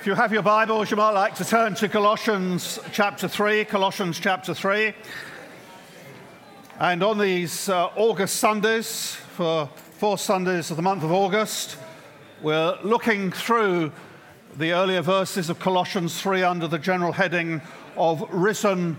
If 0.00 0.06
you 0.06 0.14
have 0.14 0.32
your 0.32 0.40
Bibles, 0.40 0.90
you 0.90 0.96
might 0.96 1.10
like 1.10 1.34
to 1.34 1.44
turn 1.44 1.74
to 1.74 1.86
Colossians 1.86 2.78
chapter 2.90 3.28
3. 3.28 3.66
Colossians 3.66 4.18
chapter 4.18 4.54
3. 4.54 4.94
And 6.78 7.02
on 7.02 7.18
these 7.18 7.68
uh, 7.68 7.90
August 7.96 8.36
Sundays, 8.36 9.12
for 9.12 9.68
four 9.98 10.16
Sundays 10.16 10.70
of 10.70 10.78
the 10.78 10.82
month 10.82 11.04
of 11.04 11.12
August, 11.12 11.76
we're 12.40 12.78
looking 12.82 13.30
through 13.30 13.92
the 14.56 14.72
earlier 14.72 15.02
verses 15.02 15.50
of 15.50 15.58
Colossians 15.58 16.18
3 16.18 16.44
under 16.44 16.66
the 16.66 16.78
general 16.78 17.12
heading 17.12 17.60
of 17.94 18.26
Risen 18.30 18.96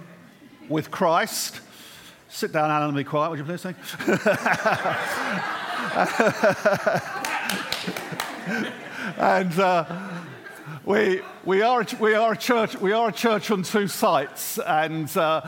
with 0.70 0.92
Christ. 0.92 1.62
Sit 2.30 2.52
down, 2.52 2.70
Alan, 2.70 2.90
and 2.90 2.96
be 2.96 3.04
quiet, 3.04 3.32
would 3.32 3.40
you 3.40 3.46
please? 3.46 3.64
Thank 3.64 3.78
and 9.18 9.60
uh, 9.60 10.11
we, 10.84 11.22
we, 11.46 11.62
are, 11.62 11.86
we, 12.00 12.16
are 12.16 12.34
a 12.34 12.38
church, 12.38 12.76
we 12.76 12.92
are 12.92 13.10
a 13.10 13.12
church 13.12 13.52
on 13.52 13.62
two 13.62 13.88
sites, 13.88 14.58
and 14.58 15.16
uh, 15.16 15.42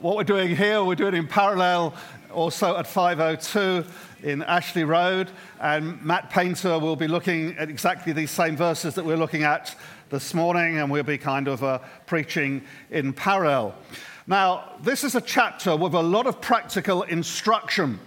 what 0.00 0.16
we're 0.16 0.24
doing 0.24 0.56
here, 0.56 0.82
we're 0.82 0.94
doing 0.94 1.14
in 1.14 1.28
parallel 1.28 1.94
also 2.30 2.76
at 2.78 2.86
502 2.86 3.84
in 4.22 4.42
Ashley 4.42 4.84
Road, 4.84 5.30
and 5.60 6.02
Matt 6.02 6.30
Painter 6.30 6.78
will 6.78 6.96
be 6.96 7.06
looking 7.06 7.54
at 7.58 7.68
exactly 7.68 8.14
these 8.14 8.30
same 8.30 8.56
verses 8.56 8.94
that 8.94 9.04
we're 9.04 9.18
looking 9.18 9.42
at 9.42 9.74
this 10.08 10.32
morning, 10.32 10.78
and 10.78 10.90
we'll 10.90 11.02
be 11.02 11.18
kind 11.18 11.46
of 11.46 11.62
uh, 11.62 11.78
preaching 12.06 12.62
in 12.90 13.12
parallel. 13.12 13.74
Now, 14.26 14.72
this 14.80 15.04
is 15.04 15.14
a 15.14 15.20
chapter 15.20 15.76
with 15.76 15.92
a 15.92 16.02
lot 16.02 16.26
of 16.26 16.40
practical 16.40 17.02
instruction, 17.02 18.00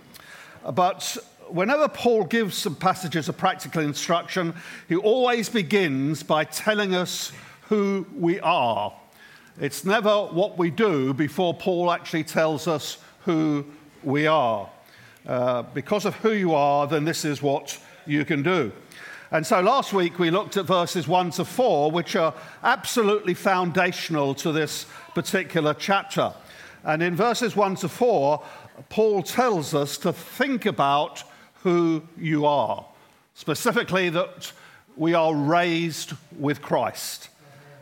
but 0.73 1.17
whenever 1.49 1.87
Paul 1.87 2.23
gives 2.23 2.57
some 2.57 2.75
passages 2.75 3.29
of 3.29 3.37
practical 3.37 3.81
instruction, 3.81 4.53
he 4.87 4.95
always 4.95 5.49
begins 5.49 6.23
by 6.23 6.43
telling 6.43 6.95
us 6.95 7.31
who 7.69 8.05
we 8.15 8.39
are. 8.39 8.93
It's 9.59 9.83
never 9.83 10.25
what 10.25 10.57
we 10.57 10.69
do 10.69 11.13
before 11.13 11.53
Paul 11.53 11.91
actually 11.91 12.23
tells 12.23 12.67
us 12.67 12.97
who 13.21 13.65
we 14.03 14.27
are. 14.27 14.69
Uh, 15.25 15.63
because 15.63 16.05
of 16.05 16.15
who 16.15 16.31
you 16.31 16.53
are, 16.53 16.87
then 16.87 17.03
this 17.03 17.25
is 17.25 17.41
what 17.41 17.77
you 18.05 18.23
can 18.23 18.43
do. 18.43 18.71
And 19.31 19.45
so 19.45 19.59
last 19.59 19.91
week 19.91 20.19
we 20.19 20.31
looked 20.31 20.55
at 20.55 20.65
verses 20.65 21.07
1 21.07 21.31
to 21.31 21.43
4, 21.43 21.91
which 21.91 22.15
are 22.15 22.33
absolutely 22.63 23.33
foundational 23.33 24.33
to 24.35 24.53
this 24.53 24.85
particular 25.13 25.73
chapter. 25.73 26.33
And 26.85 27.03
in 27.03 27.15
verses 27.15 27.53
1 27.55 27.75
to 27.77 27.89
4, 27.89 28.41
Paul 28.89 29.23
tells 29.23 29.73
us 29.73 29.97
to 29.97 30.13
think 30.13 30.65
about 30.65 31.23
who 31.63 32.03
you 32.17 32.45
are. 32.45 32.85
Specifically, 33.33 34.09
that 34.09 34.51
we 34.95 35.13
are 35.13 35.33
raised 35.33 36.13
with 36.37 36.61
Christ. 36.61 37.29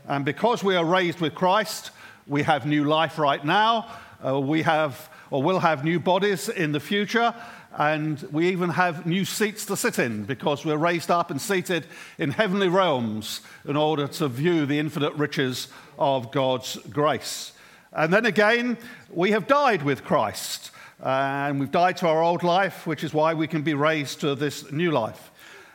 And 0.07 0.25
because 0.25 0.63
we 0.63 0.75
are 0.75 0.85
raised 0.85 1.19
with 1.19 1.33
Christ, 1.33 1.91
we 2.27 2.43
have 2.43 2.65
new 2.65 2.83
life 2.83 3.17
right 3.17 3.43
now. 3.43 3.87
Uh, 4.23 4.39
we 4.39 4.61
have, 4.63 5.09
or 5.31 5.41
will 5.41 5.59
have, 5.59 5.83
new 5.83 5.99
bodies 5.99 6.49
in 6.49 6.71
the 6.71 6.79
future. 6.79 7.33
And 7.77 8.21
we 8.31 8.49
even 8.49 8.69
have 8.69 9.05
new 9.05 9.25
seats 9.25 9.65
to 9.65 9.75
sit 9.75 9.99
in 9.99 10.23
because 10.23 10.65
we're 10.65 10.77
raised 10.77 11.11
up 11.11 11.29
and 11.29 11.41
seated 11.41 11.85
in 12.17 12.31
heavenly 12.31 12.69
realms 12.69 13.41
in 13.65 13.75
order 13.75 14.07
to 14.07 14.27
view 14.29 14.65
the 14.65 14.79
infinite 14.79 15.13
riches 15.13 15.67
of 15.99 16.31
God's 16.31 16.77
grace. 16.89 17.51
And 17.91 18.13
then 18.13 18.25
again, 18.25 18.77
we 19.09 19.31
have 19.31 19.47
died 19.47 19.83
with 19.83 20.03
Christ. 20.03 20.71
And 21.03 21.59
we've 21.59 21.71
died 21.71 21.97
to 21.97 22.07
our 22.07 22.21
old 22.21 22.43
life, 22.43 22.87
which 22.87 23.03
is 23.03 23.13
why 23.13 23.33
we 23.33 23.47
can 23.47 23.61
be 23.61 23.73
raised 23.73 24.21
to 24.21 24.35
this 24.35 24.71
new 24.71 24.91
life. 24.91 25.31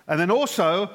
And 0.09 0.19
then 0.19 0.31
also, 0.31 0.91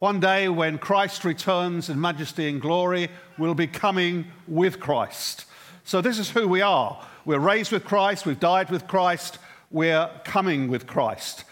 one 0.00 0.20
day 0.20 0.48
when 0.48 0.78
Christ 0.78 1.24
returns 1.24 1.88
in 1.88 2.00
majesty 2.00 2.48
and 2.48 2.60
glory, 2.60 3.08
we'll 3.38 3.54
be 3.54 3.66
coming 3.66 4.26
with 4.48 4.80
Christ. 4.80 5.46
So 5.84 6.00
this 6.00 6.18
is 6.18 6.30
who 6.30 6.48
we 6.48 6.60
are. 6.62 7.02
We're 7.24 7.38
raised 7.38 7.72
with 7.72 7.84
Christ, 7.84 8.26
we've 8.26 8.40
died 8.40 8.70
with 8.70 8.86
Christ, 8.86 9.38
we're 9.70 10.10
coming 10.24 10.68
with 10.68 10.86
Christ. 10.86 11.44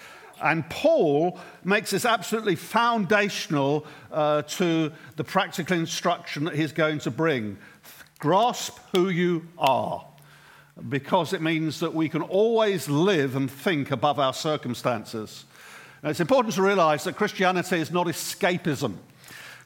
And 0.43 0.69
Paul 0.69 1.39
makes 1.65 1.93
this 1.93 2.05
absolutely 2.05 2.57
foundational 2.57 3.87
uh, 4.11 4.43
to 4.43 4.93
the 5.17 5.25
practical 5.25 5.79
instruction 5.79 6.45
that 6.45 6.57
he's 6.57 6.73
going 6.73 6.99
to 7.01 7.11
bring. 7.11 7.57
Grasp 8.19 8.79
who 8.93 9.09
you 9.09 9.47
are 9.57 10.05
because 10.89 11.33
it 11.33 11.43
means 11.43 11.81
that 11.81 11.95
we 11.95 12.09
can 12.09 12.23
always 12.23 12.89
live 12.89 13.37
and 13.37 13.51
think 13.51 13.91
above 13.91 14.19
our 14.19 14.33
circumstances. 14.33 15.45
Now, 16.03 16.11
it's 16.11 16.21
important 16.21 16.55
to 16.55 16.63
realize 16.63 17.05
that 17.05 17.17
Christianity 17.17 17.77
is 17.77 17.91
not 17.91 18.07
escapism. 18.07 18.97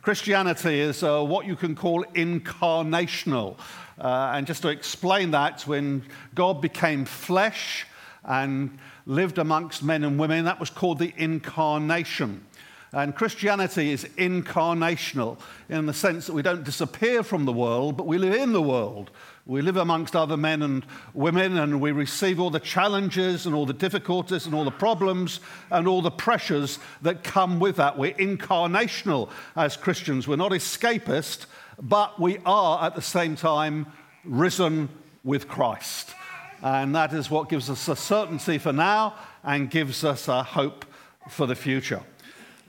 Christianity 0.03 0.81
is 0.81 1.03
uh, 1.03 1.23
what 1.23 1.47
you 1.47 1.57
can 1.57 1.75
call 1.75 2.05
incarnational. 2.15 3.57
Uh, 3.99 4.33
and 4.35 4.47
just 4.47 4.63
to 4.63 4.69
explain 4.69 5.31
that, 5.31 5.63
when 5.63 6.05
God 6.35 6.61
became 6.61 7.05
flesh 7.05 7.87
and 8.25 8.79
lived 9.07 9.39
amongst 9.39 9.83
men 9.83 10.05
and 10.05 10.19
women, 10.19 10.45
that 10.45 10.61
was 10.61 10.71
called 10.71 10.99
the 10.99 11.15
incarnation. 11.17 12.45
And 12.93 13.15
Christianity 13.15 13.91
is 13.91 14.05
incarnational 14.17 15.39
in 15.69 15.87
the 15.87 15.95
sense 15.95 16.27
that 16.27 16.33
we 16.35 16.43
don't 16.43 16.65
disappear 16.65 17.23
from 17.23 17.45
the 17.45 17.53
world, 17.53 17.97
but 17.97 18.07
we 18.07 18.19
live 18.19 18.35
in 18.35 18.53
the 18.53 18.63
world. 18.63 19.11
We 19.49 19.63
live 19.63 19.77
amongst 19.77 20.17
other 20.17 20.37
men 20.37 20.61
and 20.61 20.85
women, 21.15 21.57
and 21.57 21.81
we 21.81 21.93
receive 21.93 22.41
all 22.41 22.51
the 22.51 22.59
challenges 22.59 23.47
and 23.47 23.55
all 23.55 23.65
the 23.65 23.73
difficulties 23.73 24.45
and 24.45 24.53
all 24.57 24.65
the 24.65 24.73
problems 24.73 25.39
and 25.71 25.87
all 25.87 26.03
the 26.03 26.11
pressures 26.11 26.81
that 27.03 27.23
come 27.23 27.61
with 27.61 27.77
that. 27.77 27.97
We're 27.97 28.15
incarnational 28.15 29.31
as 29.55 29.77
Christians. 29.77 30.27
We're 30.27 30.35
not 30.35 30.51
escapist, 30.51 31.47
but 31.81 32.19
we 32.21 32.39
are 32.45 32.85
at 32.85 32.97
the 32.97 33.03
same 33.03 33.37
time 33.37 33.87
risen 34.25 34.89
with 35.23 35.47
Christ. 35.47 36.13
And 36.61 36.93
that 36.97 37.13
is 37.13 37.31
what 37.31 37.49
gives 37.49 37.71
us 37.71 37.87
a 37.87 37.95
certainty 37.95 38.59
for 38.59 38.73
now 38.73 39.15
and 39.45 39.71
gives 39.71 40.03
us 40.03 40.27
a 40.27 40.43
hope 40.43 40.85
for 41.29 41.47
the 41.47 41.55
future. 41.55 42.03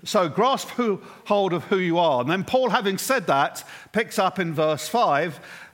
So 0.04 0.30
grasp 0.30 0.70
who, 0.70 1.02
hold 1.26 1.54
of 1.54 1.64
who 1.66 1.80
you 1.80 1.98
are. 1.98 2.22
And 2.22 2.30
then 2.30 2.44
Paul, 2.44 2.70
having 2.70 3.00
said 3.00 3.26
that, 3.28 3.64
picks 3.94 4.20
up 4.20 4.38
in 4.38 4.54
verse 4.54 4.88
5 4.88 5.40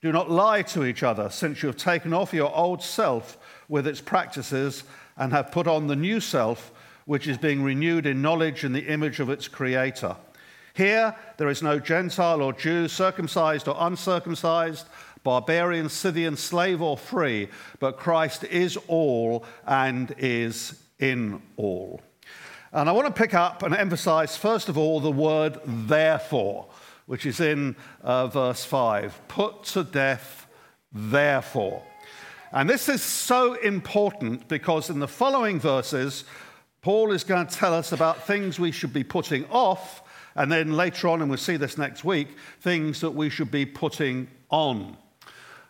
Do 0.00 0.12
not 0.12 0.30
lie 0.30 0.62
to 0.62 0.84
each 0.84 1.02
other, 1.02 1.28
since 1.28 1.60
you 1.60 1.66
have 1.66 1.76
taken 1.76 2.12
off 2.12 2.32
your 2.32 2.54
old 2.54 2.82
self 2.82 3.36
with 3.68 3.86
its 3.86 4.00
practices 4.00 4.84
and 5.16 5.32
have 5.32 5.50
put 5.50 5.66
on 5.66 5.88
the 5.88 5.96
new 5.96 6.20
self, 6.20 6.70
which 7.04 7.26
is 7.26 7.36
being 7.36 7.64
renewed 7.64 8.06
in 8.06 8.22
knowledge 8.22 8.62
in 8.62 8.72
the 8.72 8.86
image 8.86 9.18
of 9.18 9.28
its 9.28 9.48
creator. 9.48 10.14
Here 10.74 11.16
there 11.36 11.48
is 11.48 11.62
no 11.64 11.80
Gentile 11.80 12.42
or 12.42 12.52
Jew, 12.52 12.86
circumcised 12.86 13.66
or 13.66 13.74
uncircumcised, 13.76 14.86
barbarian, 15.24 15.88
Scythian, 15.88 16.36
slave 16.36 16.80
or 16.80 16.96
free, 16.96 17.48
but 17.80 17.98
Christ 17.98 18.44
is 18.44 18.78
all 18.86 19.44
and 19.66 20.14
is 20.18 20.80
in 21.00 21.42
all. 21.56 22.00
And 22.72 22.88
I 22.88 22.92
want 22.92 23.08
to 23.08 23.12
pick 23.12 23.34
up 23.34 23.64
and 23.64 23.74
emphasize, 23.74 24.36
first 24.36 24.68
of 24.68 24.78
all, 24.78 25.00
the 25.00 25.10
word 25.10 25.58
therefore 25.64 26.66
which 27.08 27.24
is 27.24 27.40
in 27.40 27.74
uh, 28.02 28.26
verse 28.26 28.66
5. 28.66 29.28
Put 29.28 29.64
to 29.64 29.82
death, 29.82 30.46
therefore. 30.92 31.82
And 32.52 32.68
this 32.68 32.90
is 32.90 33.02
so 33.02 33.54
important 33.54 34.46
because 34.46 34.90
in 34.90 35.00
the 35.00 35.08
following 35.08 35.58
verses, 35.58 36.24
Paul 36.82 37.12
is 37.12 37.24
going 37.24 37.46
to 37.46 37.54
tell 37.54 37.72
us 37.72 37.92
about 37.92 38.26
things 38.26 38.60
we 38.60 38.72
should 38.72 38.92
be 38.92 39.04
putting 39.04 39.46
off, 39.46 40.02
and 40.36 40.52
then 40.52 40.76
later 40.76 41.08
on, 41.08 41.22
and 41.22 41.30
we'll 41.30 41.38
see 41.38 41.56
this 41.56 41.78
next 41.78 42.04
week, 42.04 42.28
things 42.60 43.00
that 43.00 43.12
we 43.12 43.30
should 43.30 43.50
be 43.50 43.64
putting 43.64 44.28
on. 44.50 44.94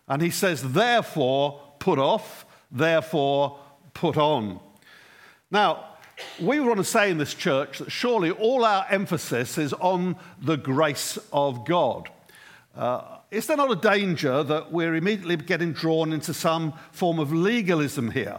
And 0.09 0.21
he 0.21 0.31
says, 0.31 0.73
therefore, 0.73 1.63
put 1.79 2.01
off, 2.01 2.47
therefore, 2.73 3.61
put 3.95 4.17
on. 4.17 4.59
Now, 5.53 5.85
we 6.41 6.61
want 6.61 6.79
to 6.79 6.85
say 6.85 7.11
in 7.11 7.19
this 7.19 7.35
church 7.35 7.79
that 7.79 7.91
surely 7.91 8.31
all 8.31 8.65
our 8.65 8.87
emphasis 8.91 9.59
is 9.59 9.73
on 9.75 10.17
the 10.41 10.57
grace 10.57 11.19
of 11.33 11.67
God. 11.67 12.09
Uh, 12.77 13.19
is 13.31 13.47
there 13.47 13.57
not 13.57 13.71
a 13.71 13.77
danger 13.77 14.43
that 14.43 14.73
we're 14.73 14.95
immediately 14.95 15.37
getting 15.37 15.73
drawn 15.73 16.13
into 16.13 16.33
some 16.33 16.73
form 16.93 17.19
of 17.19 17.33
legalism 17.33 18.11
here? 18.11 18.39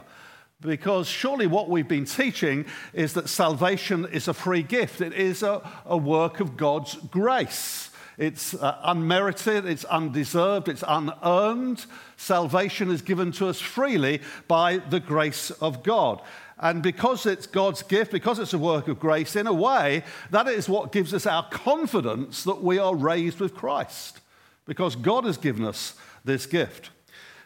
Because 0.61 1.07
surely 1.07 1.47
what 1.47 1.69
we've 1.69 1.87
been 1.87 2.05
teaching 2.05 2.65
is 2.93 3.13
that 3.13 3.29
salvation 3.29 4.05
is 4.11 4.27
a 4.27 4.33
free 4.33 4.63
gift, 4.63 4.99
it 4.99 5.13
is 5.13 5.43
a, 5.43 5.61
a 5.85 5.95
work 5.95 6.39
of 6.39 6.57
God's 6.57 6.95
grace. 6.95 7.91
it's 8.17 8.53
uh, 8.53 8.77
unmerited, 8.83 9.65
it's 9.65 9.85
undeserved, 9.85 10.67
it's 10.67 10.83
unearned. 10.85 11.85
Salvation 12.17 12.91
is 12.91 13.01
given 13.01 13.31
to 13.33 13.47
us 13.47 13.61
freely 13.61 14.21
by 14.47 14.77
the 14.77 14.99
grace 14.99 15.51
of 15.51 15.83
God. 15.83 16.21
And 16.59 16.83
because 16.83 17.25
it's 17.25 17.47
God's 17.47 17.83
gift, 17.83 18.11
because 18.11 18.37
it's 18.37 18.53
a 18.53 18.59
work 18.59 18.89
of 18.89 18.99
grace, 18.99 19.35
in 19.37 19.47
a 19.47 19.53
way, 19.53 20.03
that 20.31 20.47
is 20.47 20.67
what 20.67 20.91
gives 20.91 21.13
us 21.13 21.25
our 21.25 21.47
confidence 21.49 22.43
that 22.43 22.61
we 22.61 22.77
are 22.77 22.93
raised 22.93 23.39
with 23.39 23.55
Christ, 23.55 24.19
because 24.65 24.95
God 24.97 25.23
has 25.23 25.37
given 25.37 25.63
us 25.63 25.93
this 26.25 26.45
gift. 26.45 26.89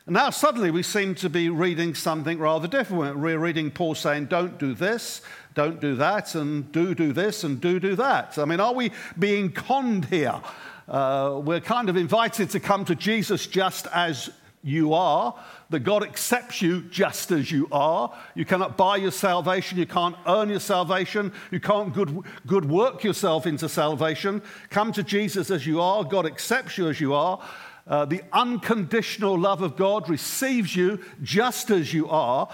And 0.06 0.15
now 0.15 0.31
suddenly 0.31 0.71
we 0.71 0.83
seem 0.83 1.15
to 1.15 1.30
be 1.30 1.50
reading 1.50 1.95
something 1.95 2.39
rather 2.39 2.68
different. 2.68 3.19
We're 3.19 3.38
reading 3.38 3.71
Paul 3.71 3.95
saying, 3.95 4.25
don't 4.25 4.57
do 4.57 4.74
this, 4.74 5.21
don't 5.54 5.80
do 5.80 5.95
that, 5.95 6.36
and 6.36 6.69
do 6.71 6.95
do 6.95 7.13
this, 7.13 7.44
and 7.44 7.62
do 7.62 7.80
do 7.80 7.95
that. 7.95 8.38
I 8.38 8.45
mean, 8.45 8.60
are 8.60 8.74
we 8.74 8.92
being 9.18 9.51
conned 9.51 10.06
here? 10.06 10.42
Uh, 10.89 11.39
we're 11.42 11.62
kind 11.62 11.88
of 11.88 11.95
invited 11.95 12.50
to 12.50 12.60
come 12.60 12.83
to 12.86 12.95
Jesus 12.95 13.48
just 13.48 13.88
as 13.94 14.30
you 14.63 14.94
are, 14.94 15.36
that 15.69 15.81
God 15.81 16.04
accepts 16.04 16.62
you 16.62 16.83
just 16.83 17.31
as 17.31 17.51
you 17.51 17.68
are. 17.71 18.15
You 18.33 18.45
cannot 18.45 18.77
buy 18.77 18.98
your 18.98 19.12
salvation, 19.12 19.77
you 19.77 19.86
can't 19.86 20.15
earn 20.25 20.50
your 20.50 20.62
salvation, 20.62 21.33
you 21.51 21.60
can't 21.60 21.94
good, 21.94 22.18
good 22.48 22.65
work 22.65 23.04
yourself 23.04 23.45
into 23.45 23.68
salvation. 23.68 24.42
Come 24.69 24.94
to 24.94 25.04
Jesus 25.04 25.51
as 25.51 25.68
you 25.68 25.81
are, 25.81 26.04
God 26.04 26.25
accepts 26.25 26.77
you 26.77 26.88
as 26.88 27.01
you 27.01 27.13
are. 27.13 27.44
Uh, 27.86 28.06
the 28.06 28.21
unconditional 28.31 29.38
love 29.38 29.62
of 29.62 29.75
God 29.75 30.07
receives 30.07 30.75
you 30.75 31.00
just 31.21 31.69
as 31.69 31.94
you 31.94 32.10
are. 32.10 32.50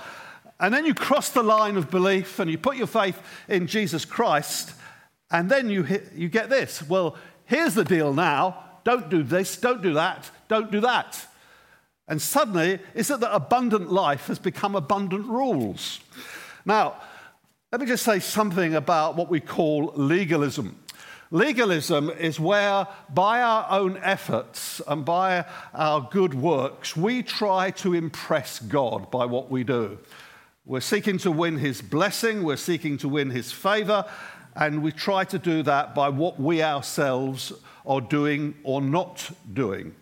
And 0.59 0.73
then 0.73 0.85
you 0.85 0.93
cross 0.93 1.29
the 1.29 1.43
line 1.43 1.77
of 1.77 1.91
belief 1.91 2.39
and 2.39 2.49
you 2.49 2.57
put 2.57 2.75
your 2.75 2.87
faith 2.87 3.21
in 3.47 3.67
Jesus 3.67 4.03
Christ. 4.03 4.73
And 5.31 5.49
then 5.49 5.69
you, 5.69 5.83
hit, 5.83 6.11
you 6.15 6.27
get 6.27 6.49
this. 6.49 6.81
Well, 6.81 7.15
here's 7.45 7.75
the 7.75 7.85
deal 7.85 8.13
now. 8.13 8.65
Don't 8.83 9.09
do 9.09 9.21
this, 9.21 9.57
don't 9.57 9.83
do 9.83 9.93
that, 9.93 10.31
don't 10.47 10.71
do 10.71 10.79
that. 10.79 11.27
And 12.09 12.19
suddenly, 12.19 12.79
is 12.95 13.07
that 13.09 13.23
abundant 13.23 13.91
life 13.91 14.27
has 14.27 14.39
become 14.39 14.75
abundant 14.75 15.27
rules? 15.27 15.99
Now, 16.65 16.95
let 17.71 17.79
me 17.79 17.87
just 17.87 18.03
say 18.03 18.19
something 18.19 18.73
about 18.73 19.15
what 19.15 19.29
we 19.29 19.39
call 19.39 19.93
legalism. 19.95 20.75
Legalism 21.29 22.09
is 22.09 22.39
where, 22.39 22.87
by 23.13 23.39
our 23.41 23.67
own 23.69 23.99
efforts 24.01 24.81
and 24.87 25.05
by 25.05 25.45
our 25.75 26.09
good 26.11 26.33
works, 26.33 26.97
we 26.97 27.21
try 27.21 27.69
to 27.69 27.93
impress 27.93 28.57
God 28.57 29.11
by 29.11 29.25
what 29.25 29.51
we 29.51 29.63
do. 29.63 29.99
We're 30.65 30.79
seeking 30.79 31.19
to 31.19 31.29
win 31.29 31.57
His 31.57 31.83
blessing, 31.83 32.41
we're 32.41 32.57
seeking 32.57 32.97
to 32.99 33.07
win 33.07 33.29
His 33.29 33.51
favor, 33.51 34.03
and 34.55 34.81
we 34.81 34.91
try 34.91 35.23
to 35.25 35.37
do 35.37 35.61
that 35.61 35.93
by 35.93 36.09
what 36.09 36.39
we 36.39 36.63
ourselves 36.63 37.53
are 37.85 38.01
doing 38.01 38.55
or 38.63 38.81
not 38.81 39.29
doing. 39.53 39.93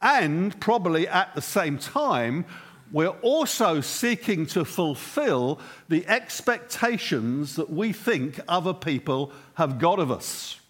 And 0.00 0.58
probably 0.60 1.08
at 1.08 1.34
the 1.34 1.42
same 1.42 1.78
time, 1.78 2.44
we're 2.92 3.08
also 3.08 3.80
seeking 3.80 4.46
to 4.46 4.64
fulfill 4.64 5.60
the 5.88 6.06
expectations 6.06 7.56
that 7.56 7.70
we 7.70 7.92
think 7.92 8.40
other 8.48 8.72
people 8.72 9.32
have 9.54 9.78
got 9.78 9.98
of 9.98 10.10
us. 10.10 10.60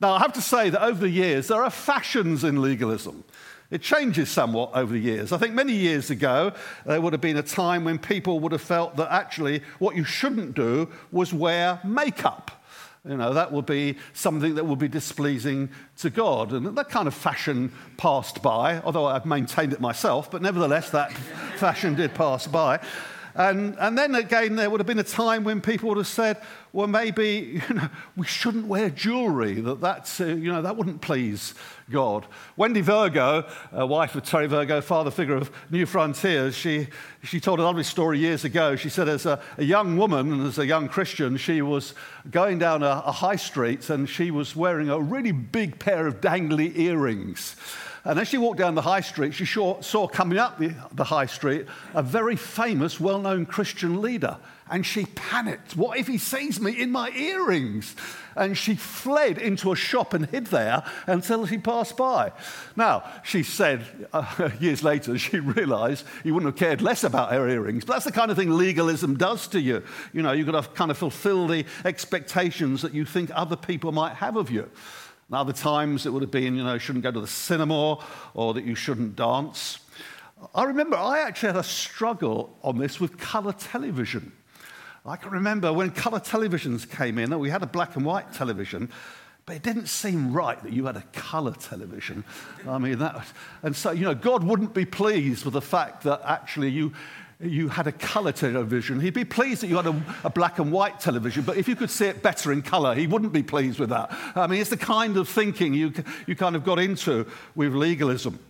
Now, 0.00 0.14
I 0.14 0.18
have 0.20 0.32
to 0.34 0.42
say 0.42 0.70
that 0.70 0.82
over 0.82 1.00
the 1.00 1.10
years, 1.10 1.48
there 1.48 1.62
are 1.62 1.70
fashions 1.70 2.44
in 2.44 2.62
legalism. 2.62 3.24
It 3.70 3.82
changes 3.82 4.30
somewhat 4.30 4.70
over 4.74 4.92
the 4.92 4.98
years. 4.98 5.30
I 5.30 5.38
think 5.38 5.54
many 5.54 5.74
years 5.74 6.10
ago, 6.10 6.52
there 6.86 7.00
would 7.00 7.12
have 7.12 7.20
been 7.20 7.36
a 7.36 7.42
time 7.42 7.84
when 7.84 7.98
people 7.98 8.40
would 8.40 8.52
have 8.52 8.62
felt 8.62 8.96
that 8.96 9.12
actually 9.12 9.62
what 9.78 9.94
you 9.94 10.04
shouldn't 10.04 10.54
do 10.54 10.88
was 11.12 11.34
wear 11.34 11.78
makeup. 11.84 12.57
You 13.08 13.16
know, 13.16 13.32
that 13.32 13.50
would 13.52 13.66
be 13.66 13.96
something 14.12 14.54
that 14.56 14.66
would 14.66 14.78
be 14.78 14.88
displeasing 14.88 15.70
to 15.98 16.10
God. 16.10 16.52
And 16.52 16.76
that 16.76 16.90
kind 16.90 17.08
of 17.08 17.14
fashion 17.14 17.72
passed 17.96 18.42
by, 18.42 18.80
although 18.82 19.06
I've 19.06 19.24
maintained 19.24 19.72
it 19.72 19.80
myself, 19.80 20.30
but 20.30 20.42
nevertheless, 20.42 20.90
that 20.90 21.12
fashion 21.56 21.94
did 21.94 22.14
pass 22.14 22.46
by. 22.46 22.80
And, 23.38 23.76
and 23.78 23.96
then 23.96 24.16
again, 24.16 24.56
there 24.56 24.68
would 24.68 24.80
have 24.80 24.86
been 24.88 24.98
a 24.98 25.04
time 25.04 25.44
when 25.44 25.60
people 25.60 25.90
would 25.90 25.98
have 25.98 26.08
said, 26.08 26.38
well, 26.72 26.88
maybe 26.88 27.62
you 27.68 27.74
know, 27.74 27.88
we 28.16 28.26
shouldn't 28.26 28.66
wear 28.66 28.90
jewelry, 28.90 29.60
that, 29.60 29.80
that's, 29.80 30.20
uh, 30.20 30.26
you 30.26 30.52
know, 30.52 30.60
that 30.60 30.76
wouldn't 30.76 31.00
please 31.00 31.54
God. 31.88 32.26
Wendy 32.56 32.80
Virgo, 32.80 33.48
uh, 33.78 33.86
wife 33.86 34.16
of 34.16 34.24
Terry 34.24 34.48
Virgo, 34.48 34.80
father 34.80 35.12
figure 35.12 35.36
of 35.36 35.52
New 35.70 35.86
Frontiers, 35.86 36.56
she, 36.56 36.88
she 37.22 37.38
told 37.38 37.60
a 37.60 37.62
lovely 37.62 37.84
story 37.84 38.18
years 38.18 38.44
ago. 38.44 38.74
She 38.74 38.88
said, 38.88 39.08
as 39.08 39.24
a, 39.24 39.40
a 39.56 39.64
young 39.64 39.96
woman 39.96 40.32
and 40.32 40.46
as 40.48 40.58
a 40.58 40.66
young 40.66 40.88
Christian, 40.88 41.36
she 41.36 41.62
was 41.62 41.94
going 42.28 42.58
down 42.58 42.82
a, 42.82 43.04
a 43.06 43.12
high 43.12 43.36
street 43.36 43.88
and 43.88 44.08
she 44.08 44.32
was 44.32 44.56
wearing 44.56 44.90
a 44.90 44.98
really 44.98 45.32
big 45.32 45.78
pair 45.78 46.08
of 46.08 46.20
dangly 46.20 46.76
earrings. 46.76 47.54
And 48.04 48.18
as 48.18 48.28
she 48.28 48.38
walked 48.38 48.58
down 48.58 48.74
the 48.74 48.82
high 48.82 49.00
street, 49.00 49.34
she 49.34 49.44
saw, 49.44 50.08
coming 50.08 50.38
up 50.38 50.58
the, 50.58 50.74
the 50.92 51.04
high 51.04 51.26
street 51.26 51.66
a 51.94 52.02
very 52.02 52.36
famous, 52.36 53.00
well 53.00 53.18
known 53.18 53.46
Christian 53.46 54.00
leader. 54.00 54.36
And 54.70 54.84
she 54.84 55.06
panicked. 55.06 55.76
What 55.76 55.98
if 55.98 56.06
he 56.06 56.18
sees 56.18 56.60
me 56.60 56.72
in 56.72 56.90
my 56.90 57.10
earrings? 57.10 57.96
And 58.36 58.56
she 58.56 58.74
fled 58.74 59.38
into 59.38 59.72
a 59.72 59.76
shop 59.76 60.12
and 60.12 60.26
hid 60.26 60.48
there 60.48 60.84
until 61.06 61.46
he 61.46 61.56
passed 61.56 61.96
by. 61.96 62.32
Now, 62.76 63.02
she 63.24 63.42
said 63.42 63.84
uh, 64.12 64.50
years 64.60 64.82
later, 64.82 65.16
she 65.18 65.40
realized 65.40 66.04
he 66.22 66.30
wouldn't 66.30 66.52
have 66.52 66.58
cared 66.58 66.82
less 66.82 67.02
about 67.02 67.32
her 67.32 67.48
earrings. 67.48 67.86
But 67.86 67.94
that's 67.94 68.04
the 68.04 68.12
kind 68.12 68.30
of 68.30 68.36
thing 68.36 68.50
legalism 68.50 69.16
does 69.16 69.48
to 69.48 69.60
you. 69.60 69.82
You 70.12 70.22
know, 70.22 70.32
you've 70.32 70.46
got 70.46 70.62
to 70.62 70.70
kind 70.70 70.90
of 70.90 70.98
fulfill 70.98 71.46
the 71.46 71.64
expectations 71.86 72.82
that 72.82 72.92
you 72.92 73.06
think 73.06 73.30
other 73.34 73.56
people 73.56 73.90
might 73.90 74.14
have 74.16 74.36
of 74.36 74.50
you. 74.50 74.70
And 75.30 75.48
the 75.48 75.52
times 75.52 76.06
it 76.06 76.12
would 76.12 76.22
have 76.22 76.30
been, 76.30 76.56
you 76.56 76.64
know, 76.64 76.74
you 76.74 76.78
shouldn't 76.78 77.02
go 77.02 77.10
to 77.10 77.20
the 77.20 77.26
cinema 77.26 78.04
or 78.34 78.54
that 78.54 78.64
you 78.64 78.74
shouldn't 78.74 79.16
dance. 79.16 79.78
I 80.54 80.64
remember 80.64 80.96
I 80.96 81.20
actually 81.20 81.48
had 81.48 81.56
a 81.56 81.64
struggle 81.64 82.56
on 82.62 82.78
this 82.78 83.00
with 83.00 83.18
colour 83.18 83.52
television. 83.52 84.32
I 85.04 85.16
can 85.16 85.30
remember 85.30 85.72
when 85.72 85.90
colour 85.90 86.20
televisions 86.20 86.88
came 86.88 87.18
in, 87.18 87.36
we 87.38 87.50
had 87.50 87.62
a 87.62 87.66
black 87.66 87.96
and 87.96 88.04
white 88.04 88.32
television, 88.32 88.90
but 89.46 89.56
it 89.56 89.62
didn't 89.62 89.86
seem 89.86 90.32
right 90.32 90.62
that 90.62 90.72
you 90.72 90.84
had 90.86 90.96
a 90.96 91.04
colour 91.12 91.54
television. 91.54 92.24
I 92.68 92.78
mean, 92.78 92.98
that, 92.98 93.26
and 93.62 93.74
so, 93.74 93.90
you 93.90 94.04
know, 94.04 94.14
God 94.14 94.44
wouldn't 94.44 94.74
be 94.74 94.84
pleased 94.84 95.44
with 95.44 95.54
the 95.54 95.62
fact 95.62 96.02
that 96.04 96.20
actually 96.24 96.68
you, 96.68 96.92
you 97.40 97.68
had 97.68 97.86
a 97.86 97.92
colour 97.92 98.32
television. 98.32 98.98
He'd 98.98 99.14
be 99.14 99.24
pleased 99.24 99.62
that 99.62 99.68
you 99.68 99.76
had 99.76 99.86
a, 99.86 100.02
a, 100.24 100.30
black 100.30 100.58
and 100.58 100.72
white 100.72 100.98
television, 100.98 101.44
but 101.44 101.56
if 101.56 101.68
you 101.68 101.76
could 101.76 101.90
see 101.90 102.06
it 102.06 102.20
better 102.20 102.50
in 102.52 102.62
colour, 102.62 102.96
he 102.96 103.06
wouldn't 103.06 103.32
be 103.32 103.44
pleased 103.44 103.78
with 103.78 103.90
that. 103.90 104.10
I 104.34 104.48
mean, 104.48 104.60
it's 104.60 104.70
the 104.70 104.76
kind 104.76 105.16
of 105.16 105.28
thinking 105.28 105.72
you, 105.72 105.92
you 106.26 106.34
kind 106.34 106.56
of 106.56 106.64
got 106.64 106.80
into 106.80 107.26
with 107.54 107.74
legalism. 107.74 108.40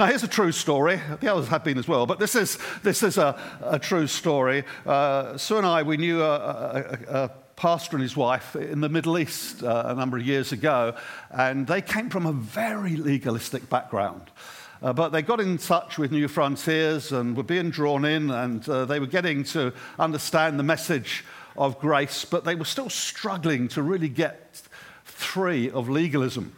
Now, 0.00 0.06
here's 0.06 0.24
a 0.24 0.28
true 0.28 0.50
story. 0.50 1.00
The 1.20 1.32
others 1.32 1.46
have 1.48 1.62
been 1.62 1.78
as 1.78 1.86
well, 1.86 2.06
but 2.06 2.18
this 2.18 2.34
is, 2.34 2.58
this 2.82 3.04
is 3.04 3.18
a, 3.18 3.38
a 3.62 3.78
true 3.78 4.08
story. 4.08 4.64
Uh, 4.84 5.38
Sue 5.38 5.58
and 5.58 5.66
I, 5.66 5.84
we 5.84 5.96
knew 5.96 6.20
a, 6.20 6.34
a, 6.34 6.98
a 7.08 7.30
pastor 7.54 7.94
and 7.94 8.02
his 8.02 8.16
wife 8.16 8.56
in 8.56 8.80
the 8.80 8.88
Middle 8.88 9.16
East 9.16 9.62
uh, 9.62 9.84
a 9.86 9.94
number 9.94 10.16
of 10.16 10.26
years 10.26 10.50
ago, 10.50 10.96
and 11.30 11.68
they 11.68 11.80
came 11.80 12.10
from 12.10 12.26
a 12.26 12.32
very 12.32 12.96
legalistic 12.96 13.70
background. 13.70 14.32
Uh, 14.82 14.92
but 14.92 15.10
they 15.10 15.22
got 15.22 15.40
in 15.40 15.58
touch 15.58 15.98
with 15.98 16.10
New 16.12 16.28
Frontiers 16.28 17.12
and 17.12 17.36
were 17.36 17.42
being 17.42 17.70
drawn 17.70 18.04
in, 18.04 18.30
and 18.30 18.68
uh, 18.68 18.84
they 18.84 19.00
were 19.00 19.06
getting 19.06 19.44
to 19.44 19.72
understand 19.98 20.58
the 20.58 20.64
message 20.64 21.24
of 21.56 21.78
grace, 21.78 22.24
but 22.24 22.44
they 22.44 22.54
were 22.54 22.64
still 22.64 22.90
struggling 22.90 23.68
to 23.68 23.82
really 23.82 24.08
get 24.08 24.60
free 25.04 25.70
of 25.70 25.88
legalism. 25.88 26.54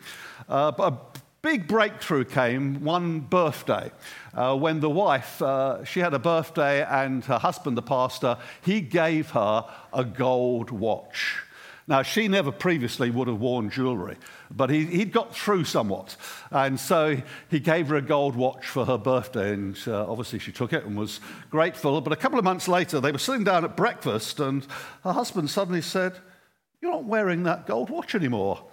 Uh, 0.48 0.72
but 0.72 0.92
a 0.92 0.98
big 1.42 1.68
breakthrough 1.68 2.24
came 2.24 2.82
one 2.82 3.20
birthday 3.20 3.90
uh, 4.34 4.56
when 4.56 4.80
the 4.80 4.90
wife, 4.90 5.40
uh, 5.42 5.84
she 5.84 6.00
had 6.00 6.14
a 6.14 6.18
birthday, 6.18 6.84
and 6.84 7.24
her 7.26 7.38
husband, 7.38 7.76
the 7.76 7.82
pastor, 7.82 8.36
he 8.62 8.80
gave 8.80 9.30
her 9.30 9.64
a 9.92 10.04
gold 10.04 10.70
watch. 10.70 11.42
Now, 11.88 12.02
she 12.02 12.26
never 12.26 12.50
previously 12.50 13.10
would 13.10 13.28
have 13.28 13.38
worn 13.38 13.70
jewelry, 13.70 14.16
but 14.50 14.70
he, 14.70 14.86
he'd 14.86 15.12
got 15.12 15.36
through 15.36 15.64
somewhat. 15.64 16.16
And 16.50 16.80
so 16.80 17.16
he 17.48 17.60
gave 17.60 17.88
her 17.88 17.96
a 17.96 18.02
gold 18.02 18.34
watch 18.34 18.66
for 18.66 18.84
her 18.84 18.98
birthday, 18.98 19.52
and 19.52 19.78
uh, 19.86 20.10
obviously 20.10 20.40
she 20.40 20.50
took 20.50 20.72
it 20.72 20.84
and 20.84 20.96
was 20.96 21.20
grateful. 21.48 22.00
But 22.00 22.12
a 22.12 22.16
couple 22.16 22.40
of 22.40 22.44
months 22.44 22.66
later, 22.66 23.00
they 23.00 23.12
were 23.12 23.18
sitting 23.18 23.44
down 23.44 23.64
at 23.64 23.76
breakfast, 23.76 24.40
and 24.40 24.66
her 25.04 25.12
husband 25.12 25.48
suddenly 25.48 25.80
said, 25.80 26.18
You're 26.82 26.90
not 26.90 27.04
wearing 27.04 27.44
that 27.44 27.66
gold 27.66 27.88
watch 27.88 28.16
anymore. 28.16 28.64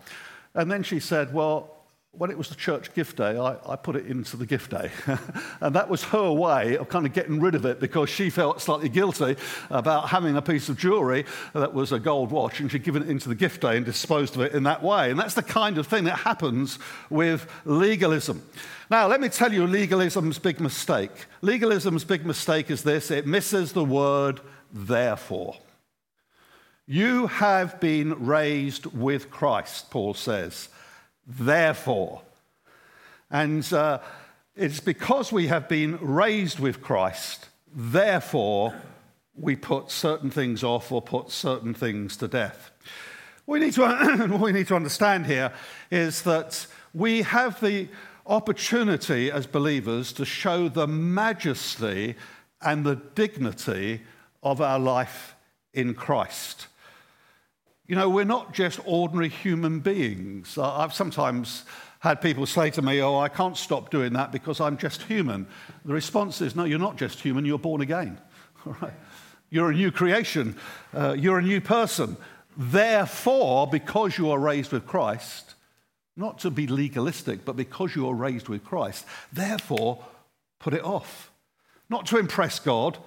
And 0.55 0.71
then 0.71 0.81
she 0.81 0.99
said, 0.99 1.35
Well, 1.35 1.72
when 2.15 2.29
it 2.29 2.37
was 2.37 2.47
the 2.47 2.55
church 2.55 2.93
gift 2.93 3.17
day, 3.17 3.37
I, 3.37 3.57
I 3.65 3.75
put 3.75 3.95
it 3.95 4.05
into 4.05 4.37
the 4.37 4.45
gift 4.45 4.69
day. 4.69 4.91
and 5.61 5.75
that 5.75 5.89
was 5.89 6.03
her 6.05 6.31
way 6.31 6.77
of 6.77 6.87
kind 6.87 7.07
of 7.07 7.13
getting 7.13 7.39
rid 7.39 7.55
of 7.55 7.65
it 7.65 7.79
because 7.79 8.07
she 8.07 8.29
felt 8.29 8.61
slightly 8.61 8.87
guilty 8.87 9.35
about 9.71 10.09
having 10.09 10.37
a 10.37 10.41
piece 10.41 10.69
of 10.69 10.77
jewelry 10.77 11.25
that 11.53 11.73
was 11.73 11.91
a 11.91 11.99
gold 11.99 12.29
watch 12.29 12.59
and 12.59 12.71
she'd 12.71 12.83
given 12.83 13.01
it 13.01 13.09
into 13.09 13.29
the 13.29 13.35
gift 13.35 13.61
day 13.61 13.77
and 13.77 13.85
disposed 13.85 14.35
of 14.35 14.41
it 14.41 14.53
in 14.53 14.61
that 14.63 14.83
way. 14.83 15.09
And 15.09 15.19
that's 15.19 15.33
the 15.33 15.41
kind 15.41 15.79
of 15.79 15.87
thing 15.87 16.03
that 16.03 16.19
happens 16.19 16.77
with 17.09 17.51
legalism. 17.65 18.43
Now, 18.91 19.07
let 19.07 19.19
me 19.19 19.27
tell 19.27 19.51
you 19.51 19.65
legalism's 19.65 20.37
big 20.37 20.59
mistake. 20.59 21.25
Legalism's 21.41 22.03
big 22.03 22.27
mistake 22.27 22.69
is 22.69 22.83
this 22.83 23.09
it 23.09 23.25
misses 23.25 23.73
the 23.73 23.83
word 23.83 24.39
therefore. 24.71 25.55
You 26.85 27.25
have 27.25 27.79
been 27.79 28.27
raised 28.27 28.85
with 28.85 29.31
Christ, 29.31 29.89
Paul 29.89 30.13
says. 30.13 30.69
Therefore. 31.27 32.21
And 33.29 33.71
uh, 33.73 33.99
it's 34.55 34.79
because 34.79 35.31
we 35.31 35.47
have 35.47 35.67
been 35.67 35.97
raised 35.99 36.59
with 36.59 36.81
Christ, 36.81 37.47
therefore, 37.73 38.75
we 39.35 39.55
put 39.55 39.89
certain 39.89 40.29
things 40.29 40.63
off 40.63 40.91
or 40.91 41.01
put 41.01 41.31
certain 41.31 41.73
things 41.73 42.15
to 42.17 42.27
death. 42.27 42.71
We 43.45 43.59
need 43.59 43.73
to, 43.73 43.87
what 44.27 44.41
we 44.41 44.51
need 44.51 44.67
to 44.67 44.75
understand 44.75 45.25
here 45.25 45.51
is 45.89 46.21
that 46.21 46.67
we 46.93 47.23
have 47.23 47.59
the 47.59 47.87
opportunity 48.25 49.31
as 49.31 49.47
believers 49.47 50.13
to 50.13 50.25
show 50.25 50.69
the 50.69 50.87
majesty 50.87 52.15
and 52.61 52.85
the 52.85 52.95
dignity 52.95 54.01
of 54.41 54.61
our 54.61 54.79
life 54.79 55.35
in 55.73 55.93
Christ. 55.93 56.67
You 57.85 57.95
know, 57.97 58.09
we're 58.09 58.23
not 58.23 58.53
just 58.53 58.79
ordinary 58.85 59.27
human 59.27 59.81
beings. 59.81 60.57
I've 60.57 60.93
sometimes 60.93 61.65
had 61.99 62.21
people 62.21 62.45
say 62.45 62.69
to 62.71 62.81
me, 62.81 63.01
Oh, 63.01 63.17
I 63.17 63.27
can't 63.27 63.57
stop 63.57 63.89
doing 63.89 64.13
that 64.13 64.31
because 64.31 64.61
I'm 64.61 64.77
just 64.77 65.01
human. 65.03 65.47
The 65.83 65.93
response 65.93 66.39
is, 66.39 66.55
No, 66.55 66.63
you're 66.63 66.79
not 66.79 66.95
just 66.95 67.19
human, 67.19 67.43
you're 67.43 67.59
born 67.59 67.81
again. 67.81 68.19
All 68.65 68.77
right? 68.81 68.93
You're 69.49 69.71
a 69.71 69.75
new 69.75 69.91
creation, 69.91 70.57
uh, 70.93 71.15
you're 71.19 71.39
a 71.39 71.43
new 71.43 71.59
person. 71.59 72.15
Therefore, 72.55 73.67
because 73.67 74.17
you 74.17 74.31
are 74.31 74.39
raised 74.39 74.71
with 74.71 74.85
Christ, 74.85 75.55
not 76.15 76.39
to 76.39 76.51
be 76.51 76.67
legalistic, 76.67 77.43
but 77.43 77.55
because 77.55 77.95
you 77.95 78.07
are 78.07 78.13
raised 78.13 78.47
with 78.47 78.63
Christ, 78.63 79.05
therefore, 79.31 80.03
put 80.59 80.73
it 80.73 80.83
off. 80.83 81.31
Not 81.89 82.05
to 82.07 82.17
impress 82.17 82.59
God, 82.59 82.97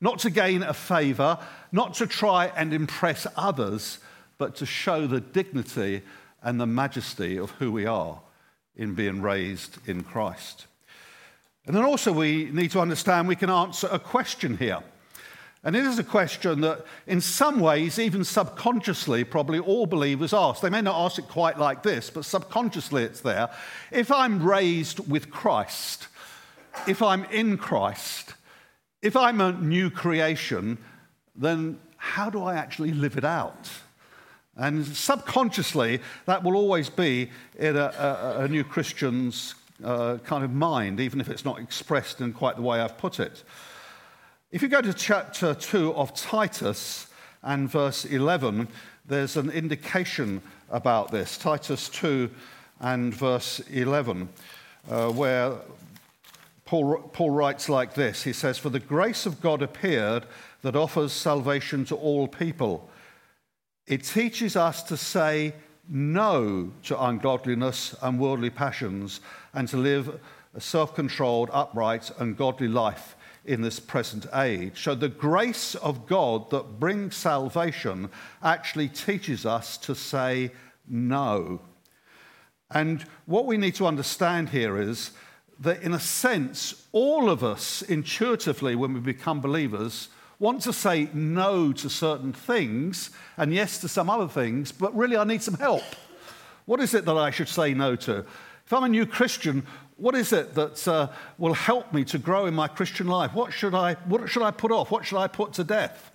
not 0.00 0.18
to 0.20 0.30
gain 0.30 0.62
a 0.62 0.74
favor, 0.74 1.38
not 1.72 1.94
to 1.94 2.06
try 2.06 2.46
and 2.56 2.74
impress 2.74 3.26
others, 3.36 3.98
but 4.38 4.56
to 4.56 4.66
show 4.66 5.06
the 5.06 5.20
dignity 5.20 6.02
and 6.42 6.60
the 6.60 6.66
majesty 6.66 7.38
of 7.38 7.50
who 7.52 7.72
we 7.72 7.86
are 7.86 8.20
in 8.76 8.94
being 8.94 9.22
raised 9.22 9.78
in 9.88 10.02
Christ. 10.02 10.66
And 11.66 11.74
then 11.74 11.84
also, 11.84 12.12
we 12.12 12.50
need 12.52 12.70
to 12.72 12.80
understand 12.80 13.26
we 13.26 13.34
can 13.34 13.50
answer 13.50 13.88
a 13.90 13.98
question 13.98 14.56
here. 14.56 14.80
And 15.64 15.74
it 15.74 15.84
is 15.84 15.98
a 15.98 16.04
question 16.04 16.60
that, 16.60 16.86
in 17.08 17.20
some 17.20 17.58
ways, 17.58 17.98
even 17.98 18.22
subconsciously, 18.22 19.24
probably 19.24 19.58
all 19.58 19.86
believers 19.86 20.32
ask. 20.32 20.60
They 20.60 20.70
may 20.70 20.82
not 20.82 21.04
ask 21.04 21.18
it 21.18 21.26
quite 21.26 21.58
like 21.58 21.82
this, 21.82 22.08
but 22.08 22.24
subconsciously 22.24 23.02
it's 23.02 23.20
there. 23.20 23.50
If 23.90 24.12
I'm 24.12 24.40
raised 24.44 25.10
with 25.10 25.28
Christ, 25.28 26.06
if 26.86 27.02
I'm 27.02 27.24
in 27.24 27.58
Christ, 27.58 28.34
if 29.02 29.16
I'm 29.16 29.40
a 29.40 29.52
new 29.52 29.90
creation, 29.90 30.78
then 31.34 31.80
how 31.96 32.30
do 32.30 32.44
I 32.44 32.54
actually 32.54 32.92
live 32.92 33.16
it 33.16 33.24
out? 33.24 33.68
And 34.56 34.86
subconsciously, 34.86 36.00
that 36.24 36.42
will 36.42 36.56
always 36.56 36.88
be 36.88 37.30
in 37.58 37.76
a, 37.76 37.92
a, 38.38 38.44
a 38.44 38.48
new 38.48 38.64
Christian's 38.64 39.54
uh, 39.84 40.18
kind 40.24 40.44
of 40.44 40.52
mind, 40.52 41.00
even 41.00 41.20
if 41.20 41.28
it's 41.28 41.44
not 41.44 41.58
expressed 41.58 42.20
in 42.20 42.32
quite 42.32 42.56
the 42.56 42.62
way 42.62 42.80
I've 42.80 42.96
put 42.96 43.20
it. 43.20 43.42
If 44.50 44.62
you 44.62 44.68
go 44.68 44.80
to 44.80 44.94
chapter 44.94 45.54
2 45.54 45.94
of 45.94 46.14
Titus 46.14 47.08
and 47.42 47.68
verse 47.68 48.04
11, 48.04 48.68
there's 49.06 49.36
an 49.36 49.50
indication 49.50 50.40
about 50.70 51.10
this. 51.10 51.36
Titus 51.36 51.88
2 51.90 52.30
and 52.80 53.14
verse 53.14 53.60
11, 53.70 54.28
uh, 54.88 55.10
where 55.10 55.52
Paul, 56.64 56.98
Paul 57.12 57.30
writes 57.30 57.68
like 57.68 57.94
this 57.94 58.22
He 58.22 58.32
says, 58.32 58.58
For 58.58 58.70
the 58.70 58.80
grace 58.80 59.26
of 59.26 59.40
God 59.40 59.62
appeared 59.62 60.24
that 60.62 60.76
offers 60.76 61.12
salvation 61.12 61.84
to 61.86 61.94
all 61.94 62.26
people. 62.26 62.88
It 63.86 64.02
teaches 64.04 64.56
us 64.56 64.82
to 64.84 64.96
say 64.96 65.54
no 65.88 66.72
to 66.84 67.00
ungodliness 67.00 67.94
and 68.02 68.18
worldly 68.18 68.50
passions 68.50 69.20
and 69.54 69.68
to 69.68 69.76
live 69.76 70.20
a 70.54 70.60
self 70.60 70.94
controlled, 70.94 71.50
upright, 71.52 72.10
and 72.18 72.36
godly 72.36 72.68
life 72.68 73.14
in 73.44 73.62
this 73.62 73.78
present 73.78 74.26
age. 74.34 74.82
So, 74.82 74.94
the 74.94 75.08
grace 75.08 75.74
of 75.76 76.06
God 76.06 76.50
that 76.50 76.80
brings 76.80 77.14
salvation 77.14 78.08
actually 78.42 78.88
teaches 78.88 79.46
us 79.46 79.76
to 79.78 79.94
say 79.94 80.50
no. 80.88 81.60
And 82.70 83.04
what 83.26 83.46
we 83.46 83.56
need 83.56 83.76
to 83.76 83.86
understand 83.86 84.48
here 84.48 84.80
is 84.80 85.12
that, 85.60 85.82
in 85.82 85.94
a 85.94 86.00
sense, 86.00 86.86
all 86.90 87.30
of 87.30 87.44
us 87.44 87.82
intuitively, 87.82 88.74
when 88.74 88.92
we 88.92 89.00
become 89.00 89.40
believers, 89.40 90.08
want 90.38 90.62
to 90.62 90.72
say 90.72 91.08
no 91.12 91.72
to 91.72 91.88
certain 91.88 92.32
things 92.32 93.10
and 93.36 93.54
yes 93.54 93.78
to 93.78 93.88
some 93.88 94.10
other 94.10 94.28
things, 94.28 94.72
but 94.72 94.94
really 94.96 95.16
I 95.16 95.24
need 95.24 95.42
some 95.42 95.54
help. 95.54 95.84
What 96.66 96.80
is 96.80 96.94
it 96.94 97.04
that 97.04 97.16
I 97.16 97.30
should 97.30 97.48
say 97.48 97.74
no 97.74 97.96
to? 97.96 98.24
If 98.64 98.72
I'm 98.72 98.84
a 98.84 98.88
new 98.88 99.06
Christian, 99.06 99.64
what 99.96 100.14
is 100.14 100.32
it 100.32 100.54
that 100.54 100.86
uh, 100.86 101.08
will 101.38 101.54
help 101.54 101.92
me 101.92 102.04
to 102.06 102.18
grow 102.18 102.46
in 102.46 102.54
my 102.54 102.68
Christian 102.68 103.06
life? 103.06 103.32
What 103.32 103.52
should, 103.52 103.74
I, 103.74 103.94
what 104.06 104.28
should 104.28 104.42
I 104.42 104.50
put 104.50 104.72
off? 104.72 104.90
What 104.90 105.06
should 105.06 105.18
I 105.18 105.28
put 105.28 105.54
to 105.54 105.64
death? 105.64 106.10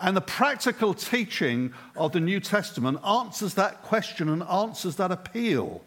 And 0.00 0.16
the 0.16 0.20
practical 0.20 0.94
teaching 0.94 1.72
of 1.96 2.12
the 2.12 2.20
New 2.20 2.40
Testament 2.40 2.98
answers 3.06 3.54
that 3.54 3.82
question 3.82 4.28
and 4.28 4.42
answers 4.44 4.96
that 4.96 5.12
appeal. 5.12 5.82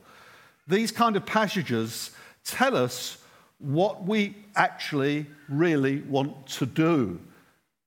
These 0.68 0.92
kind 0.92 1.16
of 1.16 1.26
passages 1.26 2.12
tell 2.44 2.76
us 2.76 3.18
what 3.60 4.04
we 4.04 4.36
actually 4.56 5.26
really 5.50 6.02
want 6.02 6.48
to 6.48 6.66
do. 6.66 7.20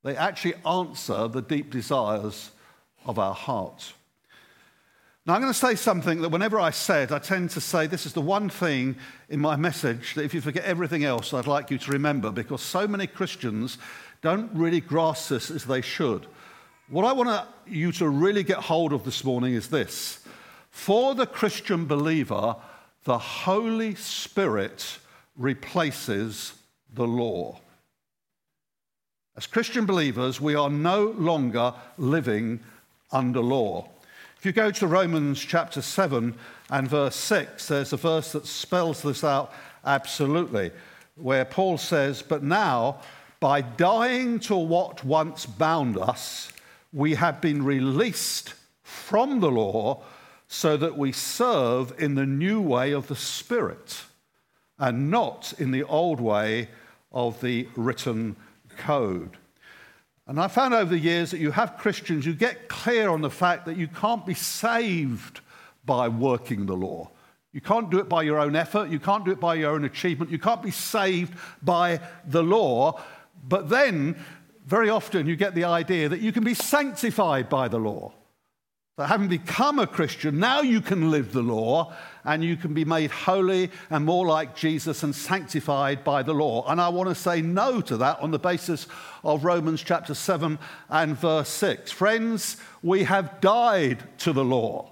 They 0.02 0.16
actually 0.16 0.54
answer 0.66 1.28
the 1.28 1.42
deep 1.42 1.70
desires 1.70 2.50
of 3.04 3.18
our 3.18 3.34
heart. 3.34 3.92
Now, 5.26 5.34
I'm 5.34 5.42
going 5.42 5.52
to 5.52 5.58
say 5.58 5.74
something 5.74 6.22
that 6.22 6.30
whenever 6.30 6.58
I 6.58 6.70
say 6.70 7.02
it, 7.02 7.12
I 7.12 7.18
tend 7.18 7.50
to 7.50 7.60
say 7.60 7.86
this 7.86 8.06
is 8.06 8.14
the 8.14 8.22
one 8.22 8.48
thing 8.48 8.96
in 9.28 9.38
my 9.38 9.54
message 9.54 10.14
that 10.14 10.24
if 10.24 10.32
you 10.32 10.40
forget 10.40 10.64
everything 10.64 11.04
else, 11.04 11.34
I'd 11.34 11.46
like 11.46 11.70
you 11.70 11.76
to 11.78 11.92
remember 11.92 12.30
because 12.30 12.62
so 12.62 12.88
many 12.88 13.06
Christians 13.06 13.76
don't 14.22 14.50
really 14.54 14.80
grasp 14.80 15.28
this 15.28 15.50
as 15.50 15.64
they 15.64 15.82
should. 15.82 16.26
What 16.88 17.04
I 17.04 17.12
want 17.12 17.46
you 17.66 17.92
to 17.92 18.08
really 18.08 18.42
get 18.42 18.58
hold 18.58 18.92
of 18.92 19.04
this 19.04 19.22
morning 19.22 19.54
is 19.54 19.68
this 19.68 20.20
For 20.70 21.14
the 21.14 21.26
Christian 21.26 21.86
believer, 21.86 22.56
the 23.04 23.18
Holy 23.18 23.94
Spirit 23.94 24.98
replaces 25.36 26.54
the 26.92 27.06
law. 27.06 27.60
As 29.40 29.46
Christian 29.46 29.86
believers, 29.86 30.38
we 30.38 30.54
are 30.54 30.68
no 30.68 31.14
longer 31.16 31.72
living 31.96 32.60
under 33.10 33.40
law. 33.40 33.88
If 34.36 34.44
you 34.44 34.52
go 34.52 34.70
to 34.72 34.86
Romans 34.86 35.40
chapter 35.42 35.80
7 35.80 36.34
and 36.68 36.86
verse 36.86 37.16
6, 37.16 37.68
there's 37.68 37.94
a 37.94 37.96
verse 37.96 38.32
that 38.32 38.46
spells 38.46 39.00
this 39.00 39.24
out 39.24 39.50
absolutely, 39.82 40.72
where 41.14 41.46
Paul 41.46 41.78
says, 41.78 42.20
But 42.20 42.42
now, 42.42 43.00
by 43.40 43.62
dying 43.62 44.40
to 44.40 44.56
what 44.56 45.06
once 45.06 45.46
bound 45.46 45.96
us, 45.96 46.52
we 46.92 47.14
have 47.14 47.40
been 47.40 47.64
released 47.64 48.52
from 48.82 49.40
the 49.40 49.50
law 49.50 50.02
so 50.48 50.76
that 50.76 50.98
we 50.98 51.12
serve 51.12 51.94
in 51.98 52.14
the 52.14 52.26
new 52.26 52.60
way 52.60 52.92
of 52.92 53.06
the 53.06 53.16
Spirit 53.16 54.04
and 54.78 55.10
not 55.10 55.54
in 55.56 55.70
the 55.70 55.84
old 55.84 56.20
way 56.20 56.68
of 57.10 57.40
the 57.40 57.66
written 57.74 58.36
code. 58.80 59.36
And 60.26 60.40
I 60.40 60.48
found 60.48 60.74
over 60.74 60.90
the 60.90 60.98
years 60.98 61.30
that 61.30 61.40
you 61.40 61.50
have 61.50 61.76
Christians 61.76 62.24
who 62.24 62.34
get 62.34 62.68
clear 62.68 63.08
on 63.08 63.20
the 63.20 63.30
fact 63.30 63.66
that 63.66 63.76
you 63.76 63.88
can't 63.88 64.24
be 64.24 64.34
saved 64.34 65.40
by 65.84 66.08
working 66.08 66.66
the 66.66 66.76
law. 66.76 67.10
You 67.52 67.60
can't 67.60 67.90
do 67.90 67.98
it 67.98 68.08
by 68.08 68.22
your 68.22 68.38
own 68.38 68.54
effort. 68.54 68.90
You 68.90 69.00
can't 69.00 69.24
do 69.24 69.32
it 69.32 69.40
by 69.40 69.56
your 69.56 69.72
own 69.72 69.84
achievement. 69.84 70.30
You 70.30 70.38
can't 70.38 70.62
be 70.62 70.70
saved 70.70 71.34
by 71.62 72.00
the 72.24 72.42
law. 72.42 73.00
But 73.42 73.68
then, 73.68 74.16
very 74.66 74.88
often, 74.88 75.26
you 75.26 75.34
get 75.34 75.54
the 75.54 75.64
idea 75.64 76.08
that 76.08 76.20
you 76.20 76.30
can 76.30 76.44
be 76.44 76.54
sanctified 76.54 77.48
by 77.48 77.66
the 77.66 77.78
law. 77.78 78.12
That 79.00 79.08
having 79.08 79.28
become 79.28 79.78
a 79.78 79.86
Christian, 79.86 80.38
now 80.38 80.60
you 80.60 80.82
can 80.82 81.10
live 81.10 81.32
the 81.32 81.40
law 81.40 81.94
and 82.22 82.44
you 82.44 82.54
can 82.54 82.74
be 82.74 82.84
made 82.84 83.10
holy 83.10 83.70
and 83.88 84.04
more 84.04 84.26
like 84.26 84.54
Jesus 84.54 85.02
and 85.02 85.14
sanctified 85.14 86.04
by 86.04 86.22
the 86.22 86.34
law. 86.34 86.70
And 86.70 86.78
I 86.78 86.90
want 86.90 87.08
to 87.08 87.14
say 87.14 87.40
no 87.40 87.80
to 87.80 87.96
that 87.96 88.20
on 88.20 88.30
the 88.30 88.38
basis 88.38 88.86
of 89.24 89.46
Romans 89.46 89.82
chapter 89.82 90.12
7 90.12 90.58
and 90.90 91.16
verse 91.16 91.48
6. 91.48 91.90
Friends, 91.90 92.58
we 92.82 93.04
have 93.04 93.40
died 93.40 94.04
to 94.18 94.34
the 94.34 94.44
law. 94.44 94.90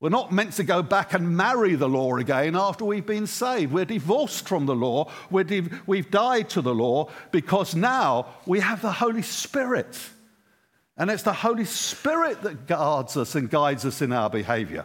We're 0.00 0.08
not 0.08 0.32
meant 0.32 0.54
to 0.54 0.64
go 0.64 0.82
back 0.82 1.14
and 1.14 1.36
marry 1.36 1.76
the 1.76 1.88
law 1.88 2.16
again 2.16 2.56
after 2.56 2.84
we've 2.84 3.06
been 3.06 3.28
saved. 3.28 3.72
We're 3.72 3.84
divorced 3.84 4.48
from 4.48 4.66
the 4.66 4.74
law. 4.74 5.12
we 5.30 5.68
we've 5.86 6.10
died 6.10 6.50
to 6.50 6.60
the 6.60 6.74
law 6.74 7.08
because 7.30 7.76
now 7.76 8.34
we 8.46 8.58
have 8.58 8.82
the 8.82 8.90
Holy 8.90 9.22
Spirit. 9.22 9.96
And 10.96 11.10
it's 11.10 11.22
the 11.22 11.32
Holy 11.32 11.64
Spirit 11.64 12.42
that 12.42 12.66
guards 12.66 13.16
us 13.16 13.34
and 13.34 13.50
guides 13.50 13.84
us 13.84 14.02
in 14.02 14.12
our 14.12 14.28
behavior. 14.28 14.84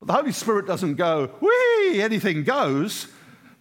But 0.00 0.08
the 0.08 0.12
Holy 0.12 0.32
Spirit 0.32 0.66
doesn't 0.66 0.94
go, 0.94 1.28
whee, 1.40 2.02
anything 2.02 2.44
goes. 2.44 3.08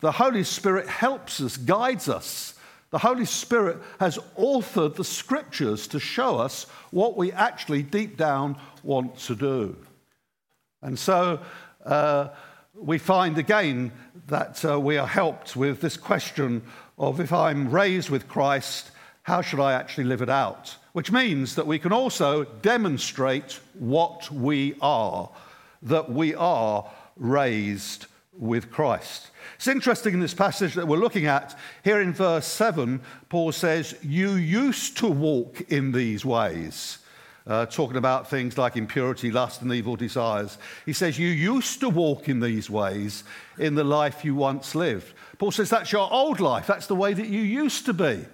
The 0.02 0.12
Holy 0.12 0.44
Spirit 0.44 0.88
helps 0.88 1.42
us, 1.42 1.58
guides 1.58 2.10
us. 2.10 2.54
The 2.90 3.00
Holy 3.00 3.26
Spirit 3.26 3.78
has 4.00 4.18
authored 4.38 4.96
the 4.96 5.04
scriptures 5.04 5.88
to 5.88 6.00
show 6.00 6.38
us 6.38 6.66
what 6.92 7.18
we 7.18 7.32
actually 7.32 7.84
deep 7.84 8.18
down 8.18 8.58
want 8.84 9.18
to 9.20 9.36
do. 9.36 9.76
And 10.82 10.98
so 10.98 11.40
uh, 11.86 12.30
we 12.76 12.98
find 12.98 13.38
again 13.38 13.92
that 14.28 14.64
uh, 14.64 14.80
we 14.80 14.98
are 14.98 15.08
helped 15.08 15.56
with 15.56 15.82
this 15.82 15.98
question 15.98 16.62
of 16.98 17.20
if 17.20 17.34
I'm 17.34 17.72
raised 17.72 18.10
with 18.10 18.28
Christ, 18.28 18.92
how 19.24 19.42
should 19.42 19.60
I 19.60 19.74
actually 19.74 20.06
live 20.06 20.22
it 20.22 20.30
out? 20.30 20.76
Which 20.98 21.12
means 21.12 21.54
that 21.54 21.68
we 21.68 21.78
can 21.78 21.94
also 21.94 22.44
demonstrate 22.44 23.60
what 23.76 24.32
we 24.32 24.74
are, 24.82 25.30
that 25.84 26.10
we 26.10 26.34
are 26.34 26.90
raised 27.16 28.08
with 28.36 28.72
Christ. 28.72 29.30
It's 29.58 29.68
interesting 29.68 30.16
in 30.16 30.22
this 30.22 30.34
passage 30.34 30.74
that 30.74 30.88
we're 30.88 30.98
looking 30.98 31.28
at 31.28 31.56
here 31.84 32.02
in 32.02 32.14
verse 32.14 32.48
7, 32.48 33.00
Paul 33.30 33.52
says, 33.52 33.94
You 34.02 34.32
used 34.32 34.98
to 34.98 35.08
walk 35.08 35.62
in 35.70 35.92
these 35.92 36.26
ways. 36.26 36.98
Uh, 37.46 37.68
talking 37.68 37.98
about 37.98 38.28
things 38.28 38.58
like 38.58 38.76
impurity, 38.76 39.30
lust, 39.30 39.62
and 39.62 39.72
evil 39.72 39.98
desires. 39.98 40.58
He 40.84 40.94
says, 40.94 41.20
You 41.20 41.30
used 41.30 41.80
to 41.82 41.90
walk 41.90 42.28
in 42.28 42.40
these 42.40 42.72
ways 42.72 43.24
in 43.60 43.76
the 43.76 43.84
life 43.84 44.26
you 44.26 44.34
once 44.34 44.74
lived. 44.74 45.14
Paul 45.38 45.52
says, 45.52 45.70
That's 45.70 45.92
your 45.92 46.12
old 46.12 46.40
life. 46.40 46.66
That's 46.66 46.88
the 46.88 46.96
way 46.96 47.14
that 47.14 47.28
you 47.28 47.42
used 47.42 47.86
to 47.86 47.94
be. 47.94 48.26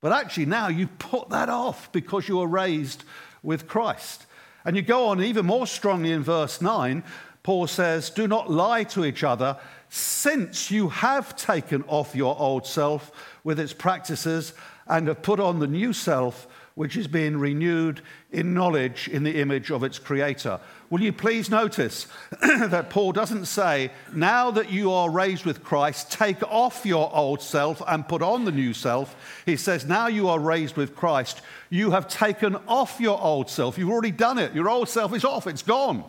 But 0.00 0.12
actually, 0.12 0.46
now 0.46 0.68
you 0.68 0.86
put 0.86 1.30
that 1.30 1.48
off 1.48 1.90
because 1.92 2.28
you 2.28 2.38
were 2.38 2.46
raised 2.46 3.04
with 3.42 3.66
Christ. 3.66 4.26
And 4.64 4.76
you 4.76 4.82
go 4.82 5.06
on 5.08 5.22
even 5.22 5.46
more 5.46 5.66
strongly 5.66 6.12
in 6.12 6.22
verse 6.22 6.60
9. 6.60 7.02
Paul 7.42 7.66
says, 7.66 8.10
Do 8.10 8.26
not 8.26 8.50
lie 8.50 8.84
to 8.84 9.04
each 9.04 9.22
other, 9.22 9.56
since 9.88 10.70
you 10.70 10.88
have 10.88 11.36
taken 11.36 11.84
off 11.86 12.16
your 12.16 12.38
old 12.38 12.66
self 12.66 13.12
with 13.44 13.60
its 13.60 13.72
practices 13.72 14.52
and 14.88 15.06
have 15.06 15.22
put 15.22 15.38
on 15.38 15.60
the 15.60 15.66
new 15.68 15.92
self, 15.92 16.48
which 16.74 16.96
is 16.96 17.06
being 17.06 17.38
renewed 17.38 18.02
in 18.32 18.52
knowledge 18.52 19.08
in 19.08 19.22
the 19.22 19.40
image 19.40 19.70
of 19.70 19.84
its 19.84 19.98
creator. 19.98 20.60
Will 20.88 21.00
you 21.00 21.12
please 21.12 21.50
notice 21.50 22.06
that 22.40 22.90
Paul 22.90 23.12
doesn't 23.12 23.46
say, 23.46 23.90
now 24.12 24.52
that 24.52 24.70
you 24.70 24.92
are 24.92 25.10
raised 25.10 25.44
with 25.44 25.64
Christ, 25.64 26.12
take 26.12 26.42
off 26.44 26.86
your 26.86 27.14
old 27.14 27.42
self 27.42 27.82
and 27.88 28.06
put 28.06 28.22
on 28.22 28.44
the 28.44 28.52
new 28.52 28.72
self. 28.72 29.16
He 29.44 29.56
says, 29.56 29.84
now 29.84 30.06
you 30.06 30.28
are 30.28 30.38
raised 30.38 30.76
with 30.76 30.94
Christ, 30.94 31.42
you 31.70 31.90
have 31.90 32.06
taken 32.06 32.56
off 32.68 33.00
your 33.00 33.20
old 33.20 33.50
self. 33.50 33.76
You've 33.76 33.90
already 33.90 34.12
done 34.12 34.38
it. 34.38 34.54
Your 34.54 34.68
old 34.68 34.88
self 34.88 35.12
is 35.12 35.24
off, 35.24 35.46
it's 35.46 35.62
gone. 35.62 36.04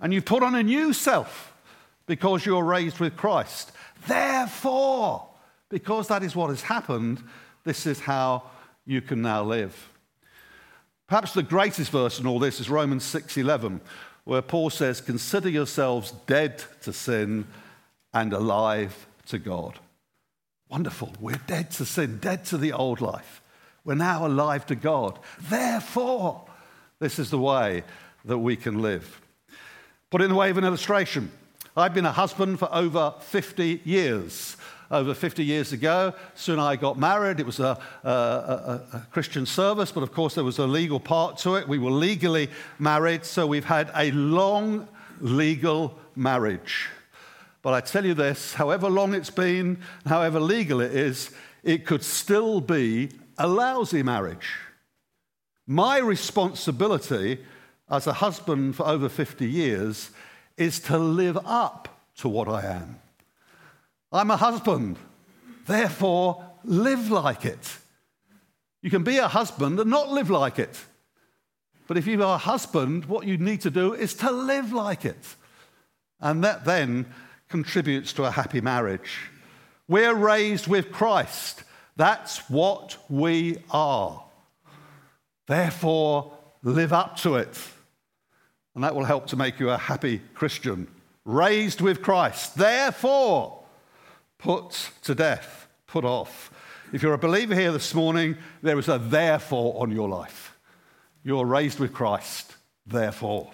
And 0.00 0.14
you've 0.14 0.24
put 0.24 0.42
on 0.42 0.54
a 0.54 0.62
new 0.62 0.92
self 0.92 1.54
because 2.06 2.46
you're 2.46 2.64
raised 2.64 3.00
with 3.00 3.16
Christ. 3.16 3.72
Therefore, 4.06 5.28
because 5.68 6.08
that 6.08 6.22
is 6.22 6.34
what 6.34 6.48
has 6.48 6.62
happened, 6.62 7.22
this 7.64 7.86
is 7.86 8.00
how 8.00 8.44
you 8.86 9.00
can 9.00 9.22
now 9.22 9.42
live. 9.42 9.90
Perhaps 11.06 11.34
the 11.34 11.42
greatest 11.42 11.90
verse 11.90 12.18
in 12.18 12.26
all 12.26 12.38
this 12.38 12.60
is 12.60 12.70
Romans 12.70 13.04
6:11, 13.04 13.80
where 14.24 14.42
Paul 14.42 14.70
says, 14.70 15.00
"Consider 15.00 15.48
yourselves 15.48 16.12
dead 16.26 16.64
to 16.82 16.92
sin 16.92 17.46
and 18.12 18.32
alive 18.32 19.06
to 19.26 19.38
God." 19.38 19.78
Wonderful. 20.68 21.14
We're 21.20 21.40
dead 21.46 21.70
to 21.72 21.84
sin, 21.84 22.18
dead 22.20 22.46
to 22.46 22.58
the 22.58 22.72
old 22.72 23.00
life. 23.00 23.42
We're 23.84 23.94
now 23.94 24.26
alive 24.26 24.64
to 24.66 24.74
God. 24.74 25.18
Therefore, 25.38 26.48
this 27.00 27.18
is 27.18 27.28
the 27.28 27.38
way 27.38 27.84
that 28.24 28.38
we 28.38 28.56
can 28.56 28.80
live. 28.80 29.20
Put 30.10 30.22
in 30.22 30.30
the 30.30 30.36
way 30.36 30.48
of 30.50 30.56
an 30.56 30.64
illustration. 30.64 31.30
I've 31.76 31.92
been 31.92 32.06
a 32.06 32.12
husband 32.12 32.58
for 32.58 32.72
over 32.72 33.14
50 33.20 33.82
years. 33.84 34.56
Over 34.94 35.12
50 35.12 35.44
years 35.44 35.72
ago, 35.72 36.14
soon 36.36 36.60
I 36.60 36.76
got 36.76 36.96
married. 36.96 37.40
It 37.40 37.46
was 37.46 37.58
a, 37.58 37.76
a, 38.04 38.08
a, 38.08 38.82
a, 38.92 39.06
Christian 39.10 39.44
service, 39.44 39.90
but 39.90 40.04
of 40.04 40.12
course 40.12 40.36
there 40.36 40.44
was 40.44 40.60
a 40.60 40.68
legal 40.68 41.00
part 41.00 41.36
to 41.38 41.56
it. 41.56 41.66
We 41.66 41.78
were 41.78 41.90
legally 41.90 42.48
married, 42.78 43.24
so 43.24 43.44
we've 43.44 43.64
had 43.64 43.90
a 43.96 44.12
long 44.12 44.86
legal 45.20 45.98
marriage. 46.14 46.90
But 47.60 47.74
I 47.74 47.80
tell 47.80 48.04
you 48.04 48.14
this 48.14 48.54
however 48.54 48.88
long 48.88 49.14
it's 49.14 49.30
been, 49.30 49.78
however 50.06 50.38
legal 50.38 50.80
it 50.80 50.94
is, 50.94 51.32
it 51.64 51.86
could 51.86 52.04
still 52.04 52.60
be 52.60 53.10
a 53.36 53.48
lousy 53.48 54.04
marriage. 54.04 54.54
My 55.66 55.98
responsibility 55.98 57.38
as 57.90 58.06
a 58.06 58.12
husband 58.12 58.76
for 58.76 58.86
over 58.86 59.08
50 59.08 59.44
years 59.44 60.12
is 60.56 60.78
to 60.80 60.98
live 60.98 61.38
up 61.44 61.88
to 62.18 62.28
what 62.28 62.46
I 62.46 62.62
am. 62.62 63.00
I'm 64.14 64.30
a 64.30 64.36
husband, 64.36 64.96
therefore, 65.66 66.44
live 66.64 67.10
like 67.10 67.44
it. 67.44 67.78
You 68.80 68.90
can 68.90 69.02
be 69.02 69.18
a 69.18 69.28
husband 69.28 69.78
and 69.80 69.90
not 69.90 70.10
live 70.10 70.30
like 70.30 70.58
it. 70.58 70.78
But 71.86 71.98
if 71.98 72.06
you 72.06 72.22
are 72.22 72.36
a 72.36 72.38
husband, 72.38 73.04
what 73.06 73.26
you 73.26 73.36
need 73.36 73.60
to 73.62 73.70
do 73.70 73.92
is 73.92 74.14
to 74.14 74.30
live 74.30 74.72
like 74.72 75.04
it. 75.04 75.36
And 76.20 76.44
that 76.44 76.64
then 76.64 77.06
contributes 77.48 78.12
to 78.14 78.24
a 78.24 78.30
happy 78.30 78.60
marriage. 78.60 79.28
We're 79.88 80.14
raised 80.14 80.66
with 80.66 80.92
Christ. 80.92 81.62
That's 81.96 82.48
what 82.48 82.96
we 83.10 83.58
are. 83.70 84.24
Therefore, 85.46 86.32
live 86.62 86.92
up 86.94 87.18
to 87.18 87.36
it 87.36 87.58
and 88.74 88.82
that 88.82 88.94
will 88.94 89.04
help 89.04 89.26
to 89.28 89.36
make 89.36 89.60
you 89.60 89.70
a 89.70 89.78
happy 89.78 90.20
Christian. 90.34 90.88
Raised 91.24 91.80
with 91.80 92.02
Christ. 92.02 92.56
Therefore, 92.56 93.63
put 94.44 94.90
to 95.02 95.14
death, 95.14 95.66
put 95.86 96.04
off. 96.04 96.50
If 96.92 97.02
you're 97.02 97.14
a 97.14 97.18
believer 97.18 97.54
here 97.54 97.72
this 97.72 97.94
morning, 97.94 98.36
there 98.60 98.78
is 98.78 98.90
a 98.90 98.98
therefore 98.98 99.80
on 99.80 99.90
your 99.90 100.06
life. 100.06 100.54
You're 101.22 101.46
raised 101.46 101.78
with 101.80 101.94
Christ, 101.94 102.54
therefore. 102.86 103.50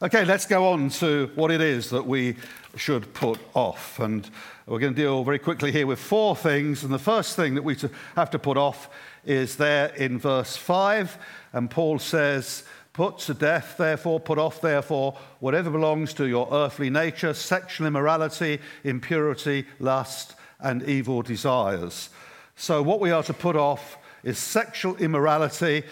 Okay, 0.00 0.24
let's 0.24 0.46
go 0.46 0.68
on 0.68 0.88
to 0.88 1.30
what 1.34 1.50
it 1.50 1.60
is 1.60 1.90
that 1.90 2.06
we 2.06 2.36
should 2.74 3.12
put 3.12 3.38
off. 3.52 4.00
And 4.00 4.26
we're 4.64 4.78
going 4.78 4.94
to 4.94 5.02
deal 5.02 5.24
very 5.24 5.38
quickly 5.38 5.70
here 5.70 5.86
with 5.86 5.98
four 5.98 6.34
things. 6.34 6.84
And 6.84 6.92
the 6.92 6.98
first 6.98 7.36
thing 7.36 7.54
that 7.56 7.62
we 7.62 7.76
have 8.16 8.30
to 8.30 8.38
put 8.38 8.56
off 8.56 8.88
is 9.26 9.56
there 9.56 9.88
in 9.96 10.18
verse 10.18 10.56
5. 10.56 11.18
And 11.52 11.70
Paul 11.70 11.98
says, 11.98 12.64
Put 12.92 13.18
to 13.20 13.34
death, 13.34 13.76
therefore, 13.78 14.20
put 14.20 14.38
off, 14.38 14.60
therefore, 14.60 15.16
whatever 15.40 15.70
belongs 15.70 16.12
to 16.14 16.26
your 16.26 16.46
earthly 16.52 16.90
nature 16.90 17.32
sexual 17.32 17.86
immorality, 17.86 18.60
impurity, 18.84 19.66
lust, 19.78 20.34
and 20.60 20.82
evil 20.82 21.22
desires. 21.22 22.10
So, 22.54 22.82
what 22.82 23.00
we 23.00 23.10
are 23.10 23.22
to 23.22 23.32
put 23.32 23.56
off 23.56 23.96
is 24.22 24.38
sexual 24.38 24.96
immorality. 24.96 25.84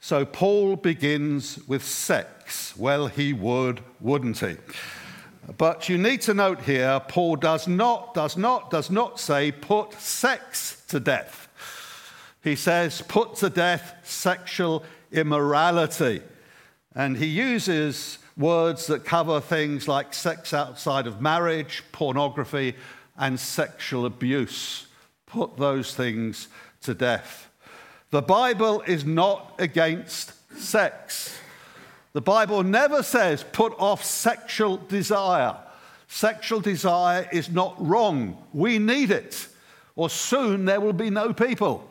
So, 0.00 0.24
Paul 0.24 0.76
begins 0.76 1.58
with 1.68 1.84
sex. 1.84 2.74
Well, 2.76 3.08
he 3.08 3.34
would, 3.34 3.82
wouldn't 4.00 4.38
he? 4.38 4.56
But 5.58 5.88
you 5.88 5.98
need 5.98 6.22
to 6.22 6.34
note 6.34 6.62
here, 6.62 7.00
Paul 7.06 7.36
does 7.36 7.68
not, 7.68 8.14
does 8.14 8.36
not, 8.36 8.70
does 8.70 8.90
not 8.90 9.20
say 9.20 9.52
put 9.52 9.92
sex 9.94 10.82
to 10.88 11.00
death. 11.00 11.48
He 12.42 12.56
says 12.56 13.02
put 13.06 13.36
to 13.36 13.50
death 13.50 13.94
sexual 14.04 14.84
immorality. 15.12 16.22
And 16.96 17.18
he 17.18 17.26
uses 17.26 18.18
words 18.38 18.86
that 18.86 19.04
cover 19.04 19.38
things 19.38 19.86
like 19.86 20.14
sex 20.14 20.54
outside 20.54 21.06
of 21.06 21.20
marriage, 21.20 21.84
pornography, 21.92 22.74
and 23.18 23.38
sexual 23.38 24.06
abuse. 24.06 24.86
Put 25.26 25.58
those 25.58 25.94
things 25.94 26.48
to 26.82 26.94
death. 26.94 27.50
The 28.10 28.22
Bible 28.22 28.82
is 28.86 29.04
not 29.04 29.54
against 29.58 30.32
sex. 30.58 31.38
The 32.14 32.22
Bible 32.22 32.62
never 32.62 33.02
says 33.02 33.44
put 33.52 33.74
off 33.78 34.02
sexual 34.02 34.78
desire. 34.78 35.54
Sexual 36.08 36.60
desire 36.60 37.28
is 37.30 37.50
not 37.50 37.74
wrong. 37.78 38.42
We 38.54 38.78
need 38.78 39.10
it, 39.10 39.48
or 39.96 40.08
soon 40.08 40.64
there 40.64 40.80
will 40.80 40.94
be 40.94 41.10
no 41.10 41.34
people. 41.34 41.86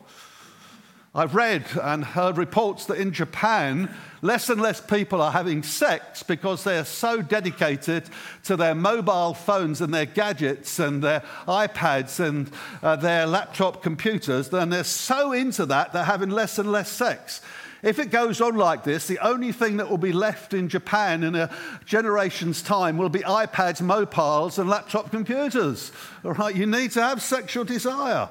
I've 1.16 1.34
read 1.34 1.64
and 1.82 2.04
heard 2.04 2.36
reports 2.36 2.84
that 2.86 2.98
in 2.98 3.10
Japan, 3.10 3.88
less 4.20 4.50
and 4.50 4.60
less 4.60 4.82
people 4.82 5.22
are 5.22 5.32
having 5.32 5.62
sex 5.62 6.22
because 6.22 6.62
they're 6.62 6.84
so 6.84 7.22
dedicated 7.22 8.04
to 8.44 8.54
their 8.54 8.74
mobile 8.74 9.32
phones 9.32 9.80
and 9.80 9.94
their 9.94 10.04
gadgets 10.04 10.78
and 10.78 11.02
their 11.02 11.22
iPads 11.48 12.20
and 12.20 12.50
uh, 12.82 12.96
their 12.96 13.24
laptop 13.24 13.82
computers. 13.82 14.50
Then 14.50 14.68
they're 14.68 14.84
so 14.84 15.32
into 15.32 15.64
that, 15.64 15.94
they're 15.94 16.04
having 16.04 16.28
less 16.28 16.58
and 16.58 16.70
less 16.70 16.92
sex. 16.92 17.40
If 17.82 17.98
it 17.98 18.10
goes 18.10 18.42
on 18.42 18.56
like 18.56 18.84
this, 18.84 19.06
the 19.06 19.20
only 19.20 19.52
thing 19.52 19.78
that 19.78 19.88
will 19.88 19.96
be 19.96 20.12
left 20.12 20.52
in 20.52 20.68
Japan 20.68 21.22
in 21.22 21.34
a 21.34 21.50
generation's 21.86 22.60
time 22.60 22.98
will 22.98 23.08
be 23.08 23.20
iPads, 23.20 23.80
mobiles, 23.80 24.58
and 24.58 24.68
laptop 24.68 25.10
computers. 25.10 25.92
All 26.26 26.34
right, 26.34 26.54
you 26.54 26.66
need 26.66 26.90
to 26.90 27.02
have 27.02 27.22
sexual 27.22 27.64
desire. 27.64 28.28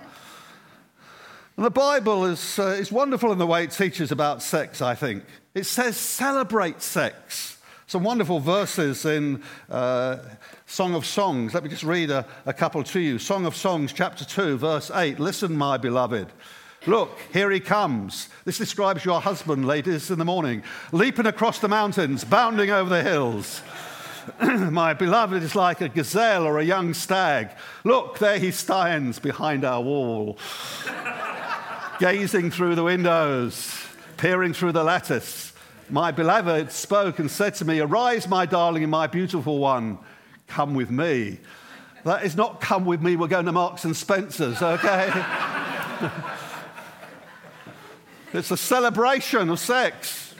And 1.57 1.65
the 1.65 1.71
Bible 1.71 2.25
is, 2.25 2.59
uh, 2.59 2.77
is 2.79 2.91
wonderful 2.91 3.31
in 3.31 3.37
the 3.37 3.47
way 3.47 3.63
it 3.63 3.71
teaches 3.71 4.11
about 4.11 4.43
sex, 4.43 4.81
I 4.81 4.93
think. 4.93 5.23
It 5.53 5.65
says 5.65 5.95
celebrate 5.95 6.81
sex. 6.81 7.57
Some 7.87 8.03
wonderful 8.03 8.39
verses 8.39 9.05
in 9.05 9.41
uh, 9.69 10.17
Song 10.65 10.95
of 10.95 11.05
Songs. 11.05 11.53
Let 11.53 11.63
me 11.63 11.69
just 11.69 11.83
read 11.83 12.11
a, 12.11 12.25
a 12.45 12.53
couple 12.53 12.83
to 12.83 12.99
you. 12.99 13.19
Song 13.19 13.45
of 13.45 13.55
Songs, 13.55 13.93
chapter 13.93 14.25
2, 14.25 14.57
verse 14.57 14.91
8. 14.91 15.19
Listen, 15.19 15.55
my 15.55 15.77
beloved. 15.77 16.27
Look, 16.87 17.17
here 17.31 17.49
he 17.51 17.61
comes. 17.61 18.27
This 18.43 18.57
describes 18.57 19.05
your 19.05 19.21
husband, 19.21 19.65
ladies, 19.65 20.11
in 20.11 20.19
the 20.19 20.25
morning, 20.25 20.61
leaping 20.91 21.25
across 21.25 21.59
the 21.59 21.67
mountains, 21.69 22.23
bounding 22.25 22.69
over 22.69 22.89
the 22.89 23.01
hills. 23.01 23.61
My 24.41 24.93
beloved 24.93 25.41
is 25.41 25.55
like 25.55 25.81
a 25.81 25.89
gazelle 25.89 26.45
or 26.45 26.59
a 26.59 26.63
young 26.63 26.93
stag. 26.93 27.49
Look, 27.83 28.19
there 28.19 28.39
he 28.39 28.51
stands 28.51 29.19
behind 29.19 29.63
our 29.63 29.81
wall, 29.81 30.37
gazing 31.99 32.51
through 32.51 32.75
the 32.75 32.83
windows, 32.83 33.73
peering 34.17 34.53
through 34.53 34.73
the 34.73 34.83
lattice. 34.83 35.53
My 35.89 36.11
beloved 36.11 36.71
spoke 36.71 37.19
and 37.19 37.29
said 37.29 37.55
to 37.55 37.65
me, 37.65 37.79
Arise, 37.79 38.27
my 38.27 38.45
darling 38.45 38.83
and 38.83 38.91
my 38.91 39.07
beautiful 39.07 39.59
one, 39.59 39.99
come 40.47 40.73
with 40.73 40.89
me. 40.89 41.39
That 42.03 42.23
is 42.25 42.35
not 42.35 42.61
come 42.61 42.85
with 42.85 43.01
me, 43.01 43.15
we're 43.15 43.27
going 43.27 43.45
to 43.45 43.51
Marks 43.51 43.85
and 43.85 43.95
Spencer's, 43.95 44.61
okay? 44.61 45.11
it's 48.33 48.51
a 48.51 48.57
celebration 48.57 49.49
of 49.49 49.59
sex. 49.59 50.33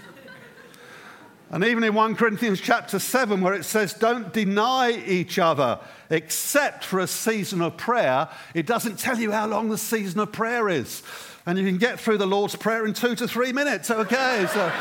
And 1.51 1.63
even 1.63 1.83
in 1.83 1.93
1 1.93 2.15
Corinthians 2.15 2.59
chapter 2.59 2.99
7, 2.99 3.39
where 3.39 3.53
it 3.53 3.65
says, 3.65 3.93
Don't 3.93 4.33
deny 4.33 4.91
each 4.91 5.39
other 5.39 5.79
except 6.09 6.83
for 6.83 6.99
a 6.99 7.07
season 7.07 7.61
of 7.61 7.77
prayer, 7.77 8.29
it 8.53 8.65
doesn't 8.65 8.99
tell 8.99 9.17
you 9.17 9.31
how 9.31 9.47
long 9.47 9.69
the 9.69 9.77
season 9.77 10.19
of 10.19 10.31
prayer 10.31 10.69
is. 10.69 11.03
And 11.45 11.59
you 11.59 11.65
can 11.65 11.77
get 11.77 11.99
through 11.99 12.17
the 12.17 12.25
Lord's 12.25 12.55
Prayer 12.55 12.85
in 12.85 12.93
two 12.93 13.15
to 13.15 13.27
three 13.27 13.53
minutes, 13.53 13.91
okay? 13.91 14.47
So. 14.51 14.71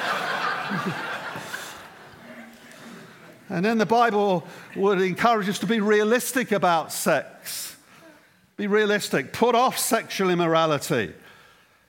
and 3.50 3.64
then 3.64 3.76
the 3.76 3.86
Bible 3.86 4.46
would 4.74 5.00
encourage 5.00 5.48
us 5.48 5.58
to 5.58 5.66
be 5.66 5.80
realistic 5.80 6.52
about 6.52 6.90
sex. 6.92 7.76
Be 8.56 8.66
realistic. 8.66 9.32
Put 9.32 9.54
off 9.54 9.78
sexual 9.78 10.30
immorality. 10.30 11.12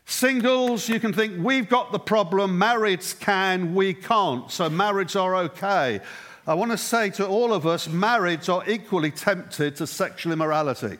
Singles, 0.05 0.89
you 0.89 0.99
can 0.99 1.13
think, 1.13 1.43
we've 1.43 1.69
got 1.69 1.91
the 1.91 1.99
problem. 1.99 2.59
Marrieds 2.59 3.17
can, 3.19 3.73
we 3.73 3.93
can't. 3.93 4.51
So 4.51 4.69
marrieds 4.69 5.19
are 5.19 5.35
okay. 5.35 6.01
I 6.45 6.53
want 6.53 6.71
to 6.71 6.77
say 6.77 7.09
to 7.11 7.25
all 7.25 7.53
of 7.53 7.65
us, 7.65 7.87
marrieds 7.87 8.53
are 8.53 8.69
equally 8.69 9.09
tempted 9.09 9.77
to 9.77 9.87
sexual 9.87 10.33
immorality. 10.33 10.97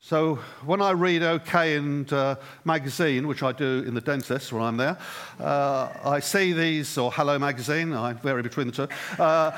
So 0.00 0.36
when 0.64 0.80
I 0.80 0.92
read 0.92 1.24
OK 1.24 1.74
and 1.74 2.10
uh, 2.12 2.36
magazine, 2.64 3.26
which 3.26 3.42
I 3.42 3.50
do 3.50 3.82
in 3.86 3.94
the 3.94 4.00
dentist 4.00 4.52
when 4.52 4.62
I'm 4.62 4.76
there, 4.76 4.96
uh, 5.40 5.88
I 6.04 6.20
see 6.20 6.52
these, 6.52 6.96
or 6.96 7.10
Hello 7.10 7.36
magazine, 7.38 7.92
I 7.92 8.12
vary 8.12 8.42
between 8.42 8.68
the 8.68 8.72
two. 8.72 9.22
Uh, 9.22 9.50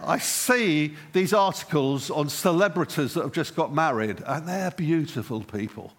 I 0.00 0.18
see 0.18 0.96
these 1.12 1.32
articles 1.32 2.10
on 2.10 2.28
celebrities 2.28 3.14
that 3.14 3.22
have 3.22 3.32
just 3.32 3.54
got 3.54 3.72
married, 3.72 4.20
and 4.26 4.46
they're 4.48 4.72
beautiful 4.72 5.40
people. 5.42 5.92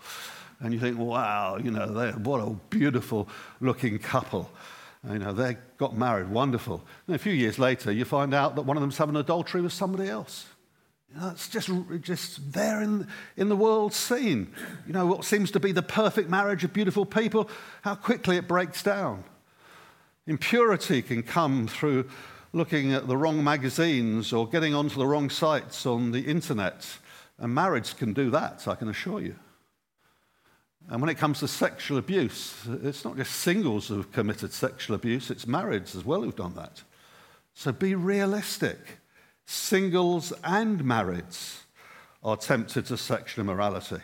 And 0.59 0.73
you 0.73 0.79
think, 0.79 0.97
wow, 0.97 1.57
you 1.57 1.71
know, 1.71 1.88
what 2.23 2.39
a 2.39 2.49
beautiful 2.69 3.29
looking 3.62 3.99
couple. 3.99 4.51
You 5.09 5.19
know, 5.19 5.31
they 5.31 5.57
got 5.77 5.95
married, 5.97 6.29
wonderful. 6.29 6.83
And 7.07 7.15
a 7.15 7.19
few 7.19 7.33
years 7.33 7.57
later, 7.57 7.91
you 7.91 8.03
find 8.03 8.33
out 8.33 8.55
that 8.55 8.63
one 8.63 8.75
of 8.75 8.81
them's 8.81 8.97
having 8.97 9.15
adultery 9.15 9.62
with 9.62 9.73
somebody 9.73 10.09
else. 10.09 10.45
You 11.13 11.21
know, 11.21 11.30
it's 11.30 11.47
just, 11.47 11.69
just 12.02 12.54
there 12.54 12.82
in, 12.82 13.08
in 13.38 13.49
the 13.49 13.56
world 13.56 13.93
scene. 13.93 14.52
You 14.88 14.93
know, 14.93 15.06
what 15.06 15.26
seems 15.26 15.52
to 15.52 15.60
be 15.60 15.71
the 15.71 15.84
perfect 15.84 16.30
marriage 16.30 16.63
of 16.63 16.73
beautiful 16.73 17.06
people, 17.06 17.49
how 17.84 17.95
quickly 17.95 18.38
it 18.38 18.47
breaks 18.47 18.82
down. 18.82 19.23
Impurity 20.26 21.02
can 21.02 21.21
come 21.21 21.67
through 21.67 22.10
looking 22.52 22.93
at 22.93 23.08
the 23.08 23.17
wrong 23.17 23.43
magazines 23.43 24.34
or 24.34 24.47
getting 24.47 24.73
onto 24.73 24.95
the 24.95 25.06
wrong 25.06 25.30
sites 25.30 25.86
on 25.86 26.12
the 26.12 26.21
internet. 26.21 26.88
And 27.38 27.54
marriage 27.54 27.95
can 27.97 28.13
do 28.13 28.32
that, 28.32 28.67
I 28.67 28.76
can 28.76 28.89
assure 28.89 29.21
you. 29.21 29.36
And 30.89 30.99
when 30.99 31.10
it 31.10 31.17
comes 31.17 31.39
to 31.39 31.47
sexual 31.47 31.97
abuse, 31.97 32.56
it's 32.82 33.06
not 33.06 33.17
just 33.17 33.34
singles 33.34 33.88
who've 33.88 34.12
committed 34.12 34.52
sexual 34.52 34.95
abuse, 34.95 35.30
it's 35.30 35.45
marrieds 35.45 35.95
as 35.95 36.04
well 36.04 36.21
who've 36.21 36.36
done 36.36 36.56
that. 36.56 36.82
So 37.54 37.71
be 37.71 37.93
realistic. 37.93 38.80
Singles 39.45 40.34
and 40.43 40.84
marrieds 40.84 41.60
are 42.23 42.38
tempted 42.38 42.86
to 42.88 42.97
sexual 42.97 43.43
immorality. 43.43 44.01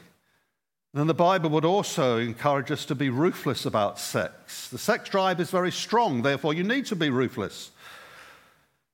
And 0.93 1.07
the 1.07 1.13
Bible 1.13 1.51
would 1.51 1.65
also 1.65 2.17
encourage 2.17 2.71
us 2.71 2.83
to 2.85 2.95
be 2.95 3.09
ruthless 3.09 3.65
about 3.65 3.99
sex. 3.99 4.69
The 4.69 4.77
sex 4.77 5.09
drive 5.09 5.39
is 5.39 5.51
very 5.51 5.71
strong, 5.71 6.23
therefore, 6.23 6.53
you 6.53 6.63
need 6.63 6.87
to 6.87 6.95
be 6.95 7.09
ruthless. 7.09 7.71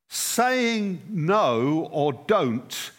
Saying 0.10 1.02
no 1.10 1.90
or 1.92 2.14
don't 2.28 2.92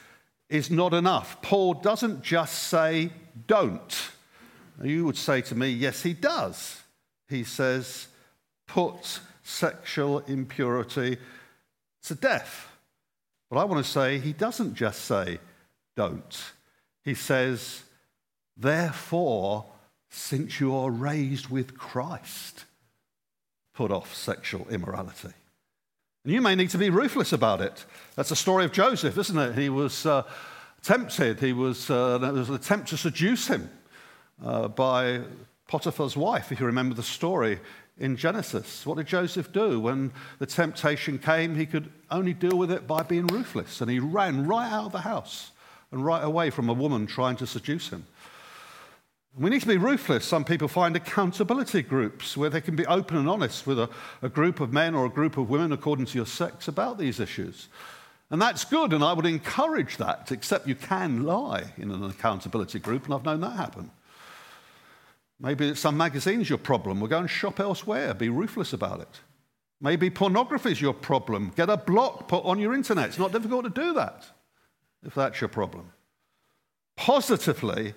is 0.49 0.71
not 0.71 0.95
enough. 0.95 1.41
Paul 1.43 1.75
doesn't 1.75 2.23
just 2.23 2.65
say 2.65 3.11
don't. 3.47 4.11
You 4.83 5.05
would 5.05 5.17
say 5.17 5.41
to 5.43 5.55
me, 5.55 5.71
yes, 5.71 6.03
he 6.03 6.15
does. 6.15 6.83
He 7.29 7.45
says, 7.45 8.09
put 8.67 9.21
sexual 9.43 10.21
impurity 10.21 11.19
to 12.05 12.15
death. 12.15 12.69
But 13.51 13.59
I 13.59 13.65
want 13.65 13.85
to 13.85 13.91
say, 13.91 14.19
he 14.19 14.33
doesn't 14.33 14.75
just 14.75 15.05
say, 15.05 15.39
don't. 15.97 16.43
He 17.05 17.15
says, 17.15 17.83
therefore, 18.57 19.67
since 20.11 20.61
you 20.61 20.75
are 20.75 20.91
raised 20.91 21.49
with 21.49 21.79
Christ, 21.79 22.65
put 23.75 23.93
off 23.93 24.15
sexual 24.15 24.67
immorality. 24.69 25.33
And 26.25 26.33
you 26.33 26.41
may 26.41 26.57
need 26.57 26.71
to 26.71 26.79
be 26.79 26.91
ruthless 26.91 27.33
about 27.33 27.61
it. 27.61 27.85
That's 28.17 28.31
the 28.31 28.37
story 28.37 28.65
of 28.65 28.73
Joseph, 28.73 29.17
isn't 29.17 29.39
it? 29.39 29.55
He 29.55 29.69
was 29.69 30.05
uh, 30.05 30.25
tempted, 30.83 31.39
he 31.39 31.53
was, 31.53 31.89
uh, 31.89 32.19
there 32.19 32.33
was 32.33 32.49
an 32.49 32.57
attempt 32.57 32.89
to 32.89 32.97
seduce 32.97 33.47
him 33.47 33.71
uh, 34.45 34.69
by 34.69 35.21
Potiphar's 35.69 36.17
wife, 36.17 36.53
if 36.53 36.61
you 36.61 36.67
remember 36.67 36.95
the 36.95 37.03
story 37.03 37.61
in 37.99 38.17
Genesis. 38.17 38.85
What 38.85 38.99
did 38.99 39.07
Joseph 39.07 39.53
do? 39.53 39.81
When 39.81 40.13
the 40.39 40.47
temptation 40.47 41.19
came, 41.19 41.55
he 41.55 41.67
could 41.67 41.91
only 42.11 42.35
deal 42.35 42.57
with 42.57 42.71
it 42.71 42.87
by 42.87 43.03
being 43.03 43.27
ruthless. 43.27 43.81
And 43.81 43.91
he 43.91 43.99
ran 43.99 44.47
right 44.47 44.71
out 44.71 44.87
of 44.87 44.93
the 44.93 45.01
house 45.01 45.51
and 45.91 46.05
right 46.05 46.23
away 46.23 46.51
from 46.51 46.69
a 46.69 46.75
woman 46.75 47.07
trying 47.07 47.37
to 47.37 47.47
seduce 47.47 47.89
him. 47.89 48.07
We 49.39 49.51
need 49.51 49.61
to 49.61 49.67
be 49.67 49.77
ruthless. 49.77 50.25
Some 50.25 50.45
people 50.45 50.69
find 50.69 50.97
accountability 50.97 51.83
groups 51.83 52.37
where 52.37 52.49
they 52.49 52.63
can 52.63 52.75
be 52.75 52.87
open 52.87 53.19
and 53.19 53.29
honest 53.29 53.67
with 53.67 53.79
a, 53.79 53.91
a, 54.23 54.31
group 54.31 54.61
of 54.61 54.73
men 54.73 54.95
or 54.95 55.05
a 55.05 55.11
group 55.11 55.37
of 55.37 55.51
women, 55.51 55.73
according 55.73 56.07
to 56.07 56.17
your 56.17 56.27
sex, 56.27 56.69
about 56.69 56.97
these 56.97 57.21
issues. 57.21 57.69
And 58.31 58.41
that's 58.41 58.65
good, 58.65 58.95
and 58.95 59.05
I 59.05 59.13
would 59.13 59.27
encourage 59.27 59.99
that, 59.99 60.33
except 60.33 60.67
you 60.67 60.75
can 60.75 61.25
lie 61.25 61.65
in 61.77 61.91
an 61.91 62.03
accountability 62.03 62.79
group, 62.79 63.05
and 63.05 63.15
I've 63.15 63.25
known 63.25 63.41
that 63.43 63.57
happen. 63.57 63.91
Maybe 65.39 65.75
some 65.75 65.97
magazine's 65.97 66.49
your 66.49 66.59
problem. 66.59 67.01
We'll 67.01 67.11
go 67.11 67.19
and 67.19 67.29
shop 67.31 67.61
elsewhere. 67.61 68.15
Be 68.15 68.29
ruthless 68.29 68.73
about 68.73 69.01
it. 69.01 69.21
Maybe 69.81 70.09
pornography 70.09 70.73
is 70.73 70.81
your 70.81 70.95
problem. 70.95 71.53
Get 71.55 71.69
a 71.69 71.77
block 71.77 72.29
put 72.29 72.45
on 72.45 72.59
your 72.59 72.75
internet. 72.75 73.09
It's 73.09 73.19
not 73.19 73.33
difficult 73.33 73.65
to 73.65 73.71
do 73.71 73.93
that 73.95 74.27
if 75.05 75.15
that's 75.15 75.41
your 75.41 75.49
problem. 75.49 75.93
Positively, 76.97 77.93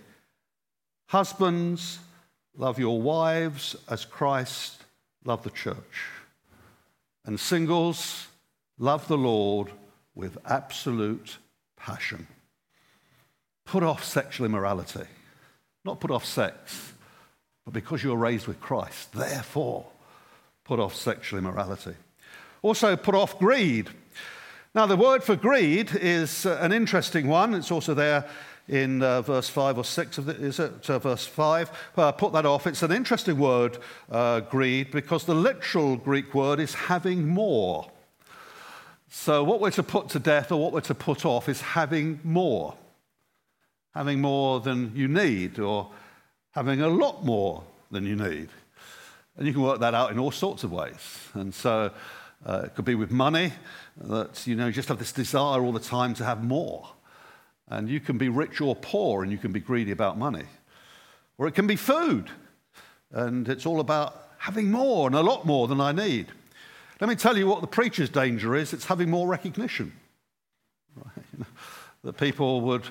husbands, 1.08 1.99
love 2.56 2.78
your 2.78 3.02
wives 3.02 3.75
as 3.89 4.04
Christ 4.04 4.84
loved 5.23 5.45
the 5.45 5.49
church. 5.49 6.08
And 7.25 7.39
singles, 7.39 8.28
love 8.78 9.08
the 9.08 9.17
Lord 9.17 9.71
with 10.13 10.38
absolute 10.45 11.38
passion. 11.78 12.28
Put 13.65 13.84
off 13.84 14.04
sexual 14.04 14.45
immorality, 14.45 15.06
not 15.86 16.02
put 16.02 16.12
off 16.12 16.25
sex 16.25 16.93
but 17.69 17.73
because 17.84 18.03
you're 18.03 18.17
raised 18.17 18.47
with 18.47 18.60
Christ, 18.60 19.13
therefore, 19.13 19.86
put 20.63 20.79
off 20.79 20.95
sexual 20.95 21.38
immorality. 21.38 21.93
Also, 22.63 22.95
put 22.95 23.13
off 23.13 23.38
greed. 23.38 23.91
Now, 24.73 24.88
the 24.88 24.97
word 24.97 25.23
for 25.23 25.36
greed 25.36 25.91
is 25.93 26.47
uh, 26.47 26.58
an 26.62 26.71
interesting 26.71 27.27
one. 27.27 27.53
It's 27.53 27.69
also 27.69 27.93
there 27.93 28.27
in 28.67 29.03
uh, 29.03 29.21
verse 29.21 29.49
5 29.49 29.77
or 29.77 29.84
6 29.84 30.17
of 30.17 30.25
the, 30.25 30.36
is 30.38 30.60
it 30.60 30.89
uh, 30.89 30.97
verse 30.97 31.27
5 31.27 31.91
uh, 31.97 32.12
put 32.12 32.34
that 32.34 32.45
off 32.45 32.67
it's 32.67 32.84
an 32.84 32.91
interesting 32.91 33.39
word 33.39 33.79
uh, 34.12 34.41
greed 34.41 34.91
because 34.91 35.25
the 35.25 35.34
literal 35.34 35.95
greek 35.95 36.36
word 36.36 36.60
is 36.60 36.75
having 36.75 37.27
more 37.27 37.89
so 39.10 39.43
what 39.43 39.60
we're 39.60 39.71
to 39.71 39.82
put 39.82 40.08
to 40.10 40.19
death 40.19 40.51
or 40.51 40.62
what 40.62 40.71
we're 40.71 40.82
to 40.82 40.93
put 40.93 41.25
off 41.25 41.49
is 41.49 41.62
having 41.62 42.19
more 42.23 42.75
having 43.95 44.21
more 44.21 44.60
than 44.60 44.91
you 44.95 45.08
need 45.08 45.58
or 45.58 45.89
having 46.60 46.82
a 46.82 46.89
lot 46.89 47.24
more 47.24 47.63
than 47.89 48.06
you 48.06 48.17
need. 48.17 48.50
And 49.38 49.48
you 49.48 49.54
can 49.54 49.62
work 49.62 49.80
that 49.80 49.93
out 49.93 50.12
in 50.12 50.19
all 50.19 50.30
sorts 50.30 50.65
of 50.65 50.74
ways. 50.74 51.17
And 51.34 51.54
so 51.54 51.89
uh, 52.45 52.63
it 52.65 52.76
could 52.76 52.84
be 52.84 52.95
with 52.95 53.12
money, 53.12 53.54
that 53.95 54.45
you 54.45 54.58
know, 54.58 54.65
you 54.65 54.74
just 54.74 54.89
have 54.89 55.00
this 55.00 55.13
desire 55.13 55.63
all 55.63 55.72
the 55.72 55.80
time 55.80 56.13
to 56.15 56.26
have 56.26 56.43
more. 56.43 56.86
And 57.69 57.88
you 57.88 58.02
can 58.02 58.17
be 58.17 58.28
rich 58.28 58.60
or 58.60 58.76
poor, 58.76 59.24
and 59.24 59.32
you 59.32 59.38
can 59.38 59.54
be 59.54 59.62
greedy 59.62 59.91
about 59.91 60.17
money. 60.17 60.43
Or 61.38 61.48
it 61.48 61.56
can 61.56 61.65
be 61.65 61.78
food, 61.78 62.30
and 63.13 63.48
it's 63.48 63.65
all 63.65 63.80
about 63.80 64.32
having 64.39 64.69
more 64.69 65.08
and 65.08 65.15
a 65.15 65.22
lot 65.22 65.45
more 65.45 65.69
than 65.69 65.80
I 65.80 65.93
need. 65.93 66.28
Let 67.00 67.10
me 67.10 67.15
tell 67.15 67.38
you 67.38 67.48
what 67.48 67.62
the 67.62 67.67
preacher's 67.67 68.10
danger 68.10 68.54
is 68.54 68.74
it's 68.74 68.88
having 68.88 69.10
more 69.10 69.30
recognition. 69.30 69.93
Right? 70.98 71.26
You 71.32 71.39
know, 71.39 71.45
that 72.04 72.17
people 72.17 72.60
would 72.60 72.84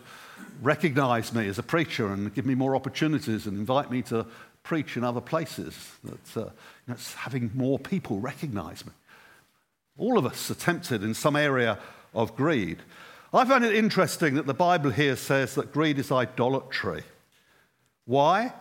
recognize 0.62 1.32
me 1.32 1.48
as 1.48 1.58
a 1.58 1.62
preacher 1.62 2.12
and 2.12 2.34
give 2.34 2.46
me 2.46 2.54
more 2.54 2.74
opportunities 2.74 3.46
and 3.46 3.58
invite 3.58 3.90
me 3.90 4.02
to 4.02 4.26
preach 4.62 4.96
in 4.96 5.04
other 5.04 5.20
places. 5.20 5.74
That 6.04 6.36
uh, 6.36 6.50
you 6.86 6.94
know, 6.94 6.96
having 7.16 7.50
more 7.54 7.78
people 7.78 8.20
recognize 8.20 8.84
me. 8.84 8.92
All 9.96 10.18
of 10.18 10.26
us 10.26 10.50
are 10.50 10.54
tempted 10.54 11.02
in 11.02 11.14
some 11.14 11.36
area 11.36 11.78
of 12.14 12.36
greed. 12.36 12.78
I 13.32 13.44
find 13.44 13.64
it 13.64 13.74
interesting 13.74 14.34
that 14.34 14.46
the 14.46 14.54
Bible 14.54 14.90
here 14.90 15.16
says 15.16 15.54
that 15.54 15.72
greed 15.72 15.98
is 15.98 16.10
idolatry. 16.10 17.02
Why? 18.06 18.52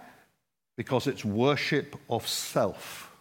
Because 0.76 1.08
it's 1.08 1.24
worship 1.24 1.96
of 2.10 2.28
self. 2.28 3.12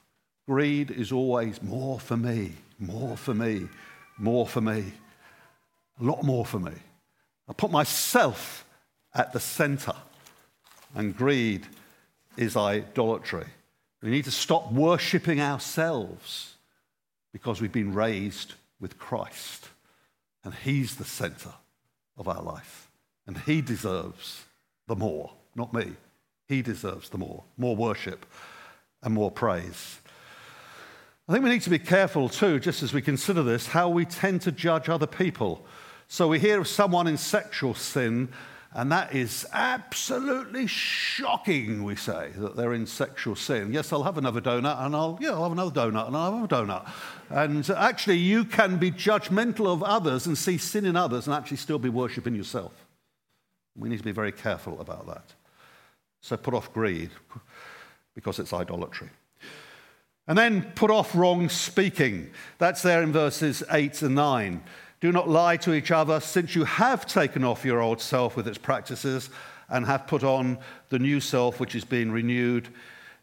Greed 0.49 0.91
is 0.91 1.13
always 1.13 1.63
more 1.63 2.01
for 2.01 2.17
me, 2.17 2.53
more 2.79 3.17
for 3.17 3.35
me, 3.35 3.69
more 4.19 4.47
for 4.47 4.61
me, 4.61 4.93
a 6.01 6.05
lot 6.05 6.23
more 6.23 6.45
for 6.45 6.59
me. 6.59 6.73
I 7.49 7.53
put 7.53 7.71
myself 7.71 8.65
at 9.15 9.33
the 9.33 9.41
center, 9.41 9.95
and 10.95 11.17
greed 11.17 11.67
is 12.37 12.57
idolatry. 12.57 13.47
We 14.03 14.11
need 14.11 14.25
to 14.25 14.31
stop 14.31 14.73
worshipping 14.73 15.41
ourselves 15.41 16.55
because 17.33 17.61
we've 17.61 17.73
been 17.73 17.95
raised 17.95 18.55
with 18.81 18.99
Christ, 18.99 19.69
and 20.45 20.55
He's 20.55 20.97
the 20.97 21.05
center 21.05 21.53
of 22.17 22.29
our 22.29 22.43
life, 22.43 22.89
and 23.27 23.39
He 23.39 23.61
deserves 23.61 24.45
the 24.87 24.97
more, 24.97 25.33
not 25.55 25.73
me. 25.73 25.93
He 26.49 26.63
deserves 26.63 27.09
the 27.09 27.19
more, 27.19 27.43
more 27.57 27.75
worship 27.75 28.27
and 29.03 29.13
more 29.13 29.31
praise. 29.31 29.99
I 31.29 31.33
think 31.33 31.45
we 31.45 31.51
need 31.51 31.63
to 31.63 31.71
be 31.71 31.79
careful 31.81 32.29
too, 32.29 32.61
just 32.61 32.83
as 32.85 32.93
we 32.93 33.03
consider 33.03 33.43
this, 33.43 33.67
how 33.67 33.89
we 33.89 34.05
tend 34.05 34.43
to 34.43 34.53
judge 34.53 34.89
other 34.89 35.09
people. 35.09 35.67
So 36.09 36.29
we 36.29 36.39
hear 36.39 36.61
of 36.61 36.69
someone 36.69 37.07
in 37.07 37.17
sexual 37.17 37.75
sin, 37.75 38.29
and 38.73 38.93
that 38.93 39.15
is 39.15 39.47
absolutely 39.53 40.67
shocking, 40.67 41.83
we 41.83 41.97
say, 41.97 42.31
that 42.37 42.57
they're 42.57 42.75
in 42.75 42.87
sexual 42.87 43.35
sin. 43.35 43.73
Yes, 43.73 43.93
I'll 43.93 44.05
have 44.05 44.19
another 44.19 44.41
donut, 44.41 44.81
and 44.85 44.95
I'll, 44.95 45.19
yeah, 45.21 45.31
I'll 45.31 45.43
have 45.45 45.53
another 45.53 45.73
donut, 45.73 46.07
and 46.07 46.17
I'll 46.17 46.37
have 46.37 46.45
a 46.45 46.49
donut. 46.49 46.89
And 47.31 47.69
actually, 47.71 48.19
you 48.19 48.45
can 48.45 48.77
be 48.77 48.93
judgmental 48.93 49.67
of 49.67 49.83
others 49.83 50.27
and 50.27 50.39
see 50.39 50.59
sin 50.59 50.85
in 50.85 50.97
others 50.97 51.27
and 51.27 51.35
actually 51.35 51.57
still 51.57 51.79
be 51.79 51.89
worshipping 51.89 52.35
yourself. 52.35 52.73
We 53.75 53.89
need 53.89 53.99
to 53.99 54.05
be 54.05 54.13
very 54.13 54.33
careful 54.33 54.81
about 54.81 55.07
that. 55.07 55.35
So 56.21 56.37
put 56.37 56.55
off 56.55 56.73
greed 56.73 57.11
because 58.15 58.39
it's 58.39 58.53
idolatry. 58.53 59.11
And 60.29 60.37
then 60.37 60.73
put 60.75 60.91
off 60.91 61.15
wrong 61.15 61.49
speaking. 61.49 62.31
That's 62.59 62.83
there 62.83 63.03
in 63.03 63.13
verses 63.13 63.63
8 63.71 64.03
and 64.03 64.15
9. 64.15 64.63
Do 65.01 65.13
not 65.13 65.29
lie 65.29 65.59
to 65.59 65.75
each 65.75 65.91
other, 65.91 66.21
since 66.21 66.55
you 66.55 66.65
have 66.65 67.07
taken 67.07 67.45
off 67.45 67.65
your 67.65 67.81
old 67.81 68.01
self 68.01 68.35
with 68.37 68.49
its 68.49 68.59
practices 68.59 69.29
and 69.69 69.85
have 69.85 70.07
put 70.07 70.25
on 70.25 70.59
the 70.89 70.99
new 70.99 71.21
self, 71.21 71.61
which 71.61 71.75
is 71.75 71.85
being 71.85 72.11
renewed 72.11 72.69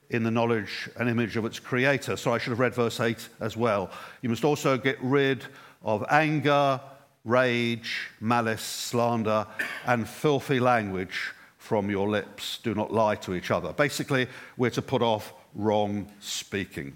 in 0.09 0.23
the 0.23 0.31
knowledge 0.31 0.89
and 0.97 1.09
image 1.09 1.35
of 1.35 1.45
its 1.45 1.59
creator. 1.59 2.15
So 2.15 2.31
I 2.31 2.37
should 2.37 2.51
have 2.51 2.59
read 2.59 2.75
verse 2.75 2.99
8 2.99 3.27
as 3.39 3.57
well. 3.57 3.89
You 4.21 4.29
must 4.29 4.43
also 4.43 4.77
get 4.77 4.97
rid 5.01 5.45
of 5.81 6.05
anger, 6.09 6.79
rage, 7.25 8.09
malice, 8.19 8.61
slander, 8.61 9.47
and 9.85 10.07
filthy 10.07 10.59
language 10.59 11.31
from 11.57 11.89
your 11.89 12.09
lips. 12.09 12.59
Do 12.61 12.75
not 12.75 12.93
lie 12.93 13.15
to 13.15 13.33
each 13.33 13.49
other. 13.49 13.73
Basically, 13.73 14.27
we're 14.57 14.69
to 14.71 14.81
put 14.81 15.01
off 15.01 15.33
wrong 15.55 16.11
speaking. 16.19 16.95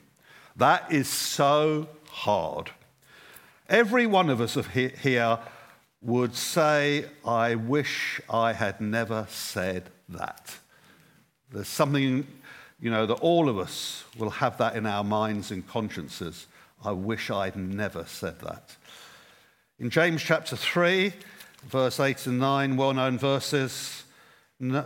That 0.57 0.91
is 0.91 1.07
so 1.07 1.87
hard. 2.09 2.71
Every 3.69 4.07
one 4.07 4.29
of 4.29 4.39
us 4.39 4.57
here 4.73 5.39
would 6.01 6.35
say, 6.35 7.05
I 7.25 7.55
wish 7.55 8.21
I 8.29 8.53
had 8.53 8.79
never 8.79 9.27
said 9.29 9.89
that. 10.09 10.55
There's 11.51 11.67
something, 11.67 12.25
you 12.79 12.89
know, 12.89 13.05
that 13.05 13.15
all 13.15 13.49
of 13.49 13.57
us 13.57 14.05
will 14.17 14.29
have 14.29 14.57
that 14.59 14.77
in 14.77 14.85
our 14.85 15.03
minds 15.03 15.51
and 15.51 15.67
consciences. 15.67 16.47
I 16.83 16.91
wish 16.91 17.29
I'd 17.29 17.57
never 17.57 18.05
said 18.05 18.39
that. 18.39 18.75
In 19.79 19.89
James 19.89 20.23
chapter 20.23 20.55
3, 20.55 21.11
verse 21.65 21.99
8 21.99 22.25
and 22.27 22.39
9, 22.39 22.77
well 22.77 22.93
known 22.93 23.17
verses, 23.17 24.03
no, 24.61 24.85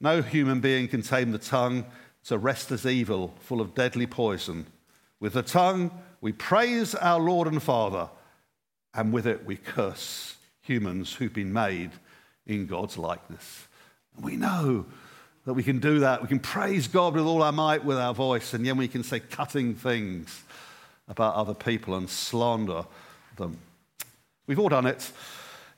no 0.00 0.22
human 0.22 0.60
being 0.60 0.86
can 0.86 1.02
tame 1.02 1.32
the 1.32 1.38
tongue. 1.38 1.84
It's 2.20 2.30
a 2.30 2.38
restless 2.38 2.86
evil 2.86 3.34
full 3.40 3.60
of 3.60 3.74
deadly 3.74 4.06
poison. 4.06 4.66
With 5.18 5.32
the 5.32 5.42
tongue, 5.42 5.90
we 6.22 6.32
praise 6.32 6.94
our 6.94 7.20
Lord 7.20 7.46
and 7.48 7.62
Father, 7.62 8.08
and 8.94 9.12
with 9.12 9.26
it, 9.26 9.44
we 9.44 9.56
curse 9.56 10.36
humans 10.62 11.12
who've 11.12 11.34
been 11.34 11.52
made 11.52 11.90
in 12.46 12.66
God's 12.66 12.96
likeness. 12.96 13.66
We 14.18 14.36
know 14.36 14.86
that 15.44 15.54
we 15.54 15.62
can 15.62 15.80
do 15.80 15.98
that. 16.00 16.22
We 16.22 16.28
can 16.28 16.38
praise 16.38 16.88
God 16.88 17.14
with 17.14 17.24
all 17.24 17.42
our 17.42 17.52
might 17.52 17.84
with 17.84 17.98
our 17.98 18.14
voice, 18.14 18.54
and 18.54 18.64
then 18.64 18.76
we 18.76 18.88
can 18.88 19.02
say 19.02 19.20
cutting 19.20 19.74
things 19.74 20.42
about 21.08 21.34
other 21.34 21.54
people 21.54 21.94
and 21.94 22.08
slander 22.08 22.84
them. 23.36 23.58
We've 24.46 24.58
all 24.58 24.68
done 24.68 24.86
it. 24.86 25.10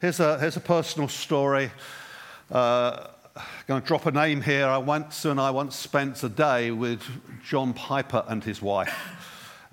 Here's 0.00 0.20
a, 0.20 0.38
here's 0.38 0.56
a 0.56 0.60
personal 0.60 1.08
story. 1.08 1.70
Uh, 2.50 3.08
going 3.66 3.80
to 3.80 3.86
drop 3.86 4.06
a 4.06 4.10
name 4.10 4.42
here. 4.42 4.66
I 4.66 4.78
once 4.78 5.24
and 5.24 5.40
I 5.40 5.50
once 5.50 5.74
spent 5.74 6.22
a 6.22 6.28
day 6.28 6.70
with 6.70 7.02
John 7.44 7.72
Piper 7.72 8.24
and 8.28 8.44
his 8.44 8.60
wife, 8.60 8.94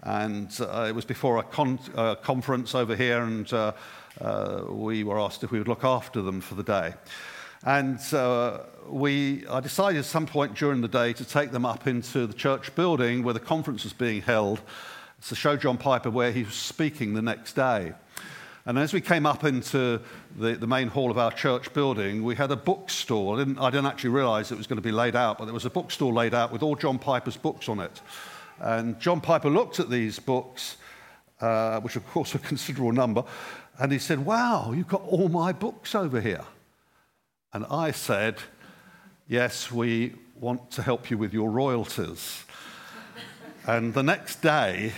and 0.04 0.56
uh, 0.62 0.86
it 0.88 0.96
was 0.96 1.06
before 1.06 1.38
a 1.38 1.44
con- 1.44 1.80
conference 2.24 2.76
over 2.76 2.96
here, 2.96 3.22
and 3.22 3.52
uh, 3.54 3.74
uh, 4.20 4.64
we 4.68 5.04
were 5.04 5.20
asked 5.20 5.44
if 5.44 5.52
we 5.52 5.60
would 5.60 5.68
look 5.68 5.84
after 5.84 6.22
them 6.22 6.42
for 6.42 6.56
the 6.56 6.64
day. 6.64 6.94
And 7.64 8.00
uh, 8.14 8.62
we, 8.88 9.46
I 9.48 9.60
decided 9.60 10.00
at 10.00 10.06
some 10.06 10.26
point 10.26 10.56
during 10.56 10.82
the 10.82 10.88
day 10.88 11.14
to 11.14 11.24
take 11.24 11.52
them 11.52 11.66
up 11.66 11.86
into 11.86 12.26
the 12.26 12.34
church 12.34 12.74
building 12.74 13.24
where 13.24 13.36
the 13.36 13.40
conference 13.40 13.84
was 13.84 13.94
being 13.94 14.22
held 14.22 14.62
to 15.28 15.36
show 15.36 15.56
John 15.56 15.78
Piper 15.78 16.10
where 16.10 16.32
he 16.32 16.44
was 16.44 16.56
speaking 16.56 17.14
the 17.14 17.22
next 17.22 17.54
day. 17.54 17.94
And 18.66 18.78
as 18.78 18.94
we 18.94 19.02
came 19.02 19.26
up 19.26 19.44
into 19.44 20.02
the, 20.38 20.54
the 20.54 20.68
main 20.68 20.88
hall 20.88 21.12
of 21.12 21.18
our 21.18 21.32
church 21.32 21.72
building, 21.74 22.24
we 22.24 22.36
had 22.36 22.52
a 22.52 22.56
bookstore. 22.56 23.36
I 23.36 23.40
didn't, 23.40 23.60
I 23.60 23.70
didn't 23.70 23.88
actually 23.88 24.12
realize 24.12 24.52
it 24.52 24.58
was 24.58 24.68
going 24.68 24.78
to 24.78 24.84
be 24.84 24.92
laid 24.92 25.16
out, 25.16 25.38
but 25.38 25.46
there 25.46 25.54
was 25.54 25.66
a 25.66 25.70
bookstore 25.70 26.14
laid 26.14 26.34
out 26.34 26.52
with 26.52 26.64
all 26.64 26.76
John 26.76 26.98
Piper's 27.00 27.38
books 27.38 27.70
on 27.70 27.80
it. 27.80 28.02
And 28.62 29.00
John 29.00 29.22
Piper 29.22 29.50
looked 29.50 29.80
at 29.80 29.90
these 29.90 30.20
books, 30.20 30.78
uh, 31.40 31.80
which 31.80 31.96
of 31.96 32.08
course 32.08 32.36
were 32.36 32.40
a 32.40 32.48
considerable 32.48 32.92
number, 32.92 33.24
and 33.80 33.92
he 33.92 33.98
said, 33.98 34.24
Wow, 34.24 34.72
you've 34.72 34.88
got 34.88 35.02
all 35.02 35.30
my 35.30 35.52
books 35.52 35.96
over 35.96 36.22
here. 36.22 36.44
And 37.54 37.66
I 37.72 37.90
said, 37.90 38.38
Yes, 39.28 39.72
we 39.72 40.14
want 40.40 40.70
to 40.72 40.84
help 40.84 41.10
you 41.10 41.18
with 41.18 41.34
your 41.34 41.50
royalties. 41.50 42.46
and 43.66 43.96
the 43.96 44.04
next 44.04 44.44
day, 44.44 44.94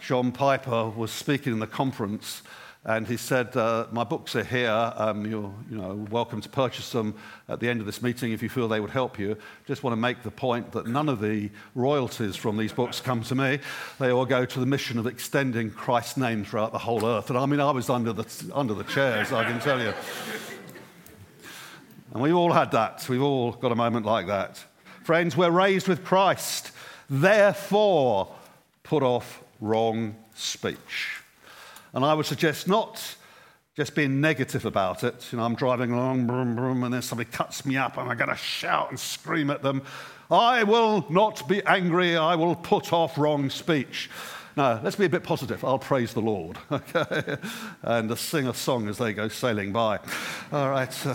John 0.00 0.30
Piper 0.30 0.88
was 0.88 1.10
speaking 1.10 1.52
in 1.52 1.58
the 1.58 1.66
conference 1.66 2.42
and 2.86 3.04
he 3.04 3.16
said, 3.16 3.56
uh, 3.56 3.88
My 3.90 4.04
books 4.04 4.36
are 4.36 4.44
here. 4.44 4.70
Um, 4.70 5.26
you're 5.26 5.52
you 5.68 5.76
know, 5.76 6.06
welcome 6.08 6.40
to 6.40 6.48
purchase 6.48 6.92
them 6.92 7.16
at 7.48 7.58
the 7.58 7.68
end 7.68 7.80
of 7.80 7.86
this 7.86 8.00
meeting 8.00 8.30
if 8.30 8.44
you 8.44 8.48
feel 8.48 8.68
they 8.68 8.78
would 8.78 8.90
help 8.90 9.18
you. 9.18 9.36
Just 9.66 9.82
want 9.82 9.92
to 9.92 10.00
make 10.00 10.22
the 10.22 10.30
point 10.30 10.70
that 10.70 10.86
none 10.86 11.08
of 11.08 11.20
the 11.20 11.50
royalties 11.74 12.36
from 12.36 12.56
these 12.56 12.72
books 12.72 13.00
come 13.00 13.24
to 13.24 13.34
me. 13.34 13.58
They 13.98 14.10
all 14.10 14.24
go 14.24 14.46
to 14.46 14.60
the 14.60 14.66
mission 14.66 15.00
of 15.00 15.06
extending 15.08 15.72
Christ's 15.72 16.16
name 16.16 16.44
throughout 16.44 16.70
the 16.70 16.78
whole 16.78 17.04
earth. 17.04 17.28
And 17.28 17.36
I 17.36 17.44
mean, 17.46 17.58
I 17.58 17.72
was 17.72 17.90
under 17.90 18.12
the, 18.12 18.52
under 18.54 18.72
the 18.72 18.84
chairs, 18.84 19.32
I 19.32 19.42
can 19.42 19.58
tell 19.58 19.82
you. 19.82 19.92
And 22.14 22.22
we've 22.22 22.36
all 22.36 22.52
had 22.52 22.70
that. 22.70 23.04
We've 23.08 23.20
all 23.20 23.50
got 23.50 23.72
a 23.72 23.76
moment 23.76 24.06
like 24.06 24.28
that. 24.28 24.64
Friends, 25.02 25.36
we're 25.36 25.50
raised 25.50 25.88
with 25.88 26.04
Christ. 26.04 26.70
Therefore, 27.10 28.32
put 28.84 29.02
off 29.02 29.42
wrong 29.60 30.14
speech. 30.36 31.15
And 31.92 32.04
I 32.04 32.14
would 32.14 32.26
suggest 32.26 32.68
not 32.68 33.16
just 33.76 33.94
being 33.94 34.20
negative 34.20 34.64
about 34.64 35.04
it. 35.04 35.28
You 35.30 35.38
know, 35.38 35.44
I'm 35.44 35.54
driving 35.54 35.92
along, 35.92 36.26
broom, 36.26 36.56
broom, 36.56 36.82
and 36.82 36.94
then 36.94 37.02
somebody 37.02 37.30
cuts 37.30 37.66
me 37.66 37.76
up 37.76 37.98
and 37.98 38.10
I'm 38.10 38.16
going 38.16 38.30
to 38.30 38.36
shout 38.36 38.90
and 38.90 38.98
scream 38.98 39.50
at 39.50 39.62
them. 39.62 39.82
I 40.30 40.64
will 40.64 41.06
not 41.10 41.46
be 41.46 41.62
angry. 41.64 42.16
I 42.16 42.34
will 42.34 42.56
put 42.56 42.92
off 42.92 43.18
wrong 43.18 43.50
speech. 43.50 44.10
Now, 44.56 44.80
let's 44.82 44.96
be 44.96 45.04
a 45.04 45.10
bit 45.10 45.22
positive. 45.22 45.62
I'll 45.62 45.78
praise 45.78 46.14
the 46.14 46.22
Lord, 46.22 46.58
okay? 46.72 47.36
And 47.82 48.18
sing 48.18 48.48
a 48.48 48.54
song 48.54 48.88
as 48.88 48.96
they 48.96 49.12
go 49.12 49.28
sailing 49.28 49.72
by. 49.72 49.98
All 50.50 50.70
right. 50.70 51.06
Uh, 51.06 51.14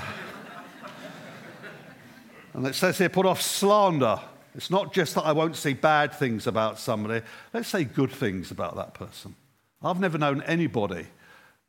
and 2.54 2.68
it 2.68 2.76
says 2.76 3.00
here, 3.00 3.10
put 3.10 3.26
off 3.26 3.42
slander. 3.42 4.20
It's 4.54 4.70
not 4.70 4.94
just 4.94 5.16
that 5.16 5.24
I 5.24 5.32
won't 5.32 5.56
say 5.56 5.74
bad 5.74 6.14
things 6.14 6.46
about 6.46 6.78
somebody. 6.78 7.26
Let's 7.54 7.70
say 7.70 7.86
good 7.86 8.12
things 8.12 8.52
about 8.52 8.76
that 8.76 8.94
person. 8.94 9.36
I've 9.84 10.00
never 10.00 10.18
known 10.18 10.42
anybody 10.44 11.08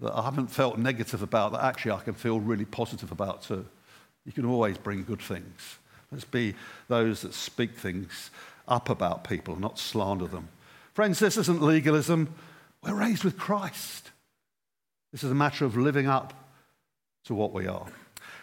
that 0.00 0.12
I 0.12 0.22
haven't 0.22 0.48
felt 0.48 0.78
negative 0.78 1.22
about 1.22 1.52
that 1.52 1.64
actually 1.64 1.92
I 1.92 2.00
can 2.00 2.14
feel 2.14 2.40
really 2.40 2.64
positive 2.64 3.12
about 3.12 3.42
too. 3.42 3.64
You 4.24 4.32
can 4.32 4.44
always 4.44 4.76
bring 4.78 5.04
good 5.04 5.20
things. 5.20 5.78
Let's 6.10 6.24
be 6.24 6.54
those 6.88 7.22
that 7.22 7.34
speak 7.34 7.76
things 7.76 8.30
up 8.68 8.90
about 8.90 9.24
people, 9.24 9.56
not 9.58 9.78
slander 9.78 10.26
them. 10.26 10.48
Friends, 10.94 11.18
this 11.18 11.36
isn't 11.36 11.62
legalism. 11.62 12.34
We're 12.82 12.94
raised 12.94 13.24
with 13.24 13.38
Christ. 13.38 14.10
This 15.10 15.24
is 15.24 15.30
a 15.30 15.34
matter 15.34 15.64
of 15.64 15.76
living 15.76 16.06
up 16.06 16.34
to 17.24 17.34
what 17.34 17.52
we 17.52 17.66
are. 17.66 17.86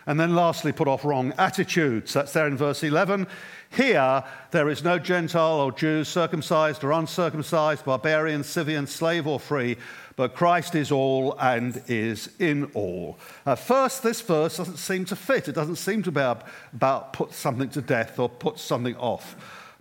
And 0.10 0.20
then 0.20 0.36
lastly, 0.36 0.72
put 0.72 0.88
off 0.88 1.06
wrong 1.06 1.34
attitudes. 1.38 2.14
That's 2.14 2.34
there 2.34 2.48
in 2.48 2.58
verse 2.58 2.82
11. 2.82 3.28
Here, 3.70 4.24
there 4.50 4.68
is 4.68 4.84
no 4.84 4.98
Gentile 4.98 5.60
or 5.60 5.72
Jew, 5.72 6.04
circumcised 6.04 6.84
or 6.84 6.92
uncircumcised, 6.94 7.86
barbarian, 7.86 8.44
Scythian, 8.44 8.88
slave 8.88 9.28
or 9.28 9.40
free, 9.40 9.78
but 10.16 10.34
Christ 10.34 10.74
is 10.74 10.92
all 10.92 11.38
and 11.40 11.80
is 11.88 12.32
in 12.40 12.72
all. 12.74 13.20
First, 13.56 14.02
this 14.02 14.20
verse 14.20 14.58
doesn't 14.58 14.78
seem 14.78 15.06
to 15.06 15.16
fit. 15.16 15.48
It 15.48 15.54
doesn't 15.54 15.76
seem 15.76 16.02
to 16.02 16.12
be 16.12 16.22
about 16.22 17.14
put 17.14 17.32
something 17.32 17.70
to 17.70 17.82
death 17.82 18.18
or 18.18 18.30
put 18.30 18.58
something 18.58 18.96
off. 18.96 19.36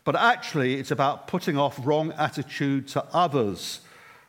But 0.05 0.15
actually, 0.15 0.75
it's 0.75 0.91
about 0.91 1.27
putting 1.27 1.57
off 1.57 1.81
wrong 1.83 2.13
attitude 2.19 2.87
to 2.89 3.03
others. 3.15 3.81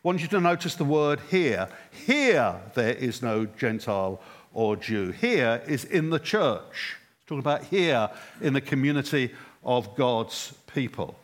I 0.01 0.07
want 0.07 0.21
you 0.21 0.29
to 0.29 0.39
notice 0.39 0.75
the 0.75 0.85
word 0.85 1.19
here. 1.29 1.67
Here, 1.91 2.55
there 2.73 2.93
is 2.93 3.21
no 3.21 3.45
Gentile 3.45 4.21
or 4.53 4.75
Jew. 4.75 5.11
Here 5.11 5.61
is 5.67 5.85
in 5.85 6.09
the 6.09 6.19
church. 6.19 6.95
It's 7.17 7.25
talking 7.27 7.39
about 7.39 7.63
here 7.65 8.09
in 8.41 8.53
the 8.53 8.61
community 8.61 9.31
of 9.63 9.95
God's 9.95 10.53
people. 10.73 11.17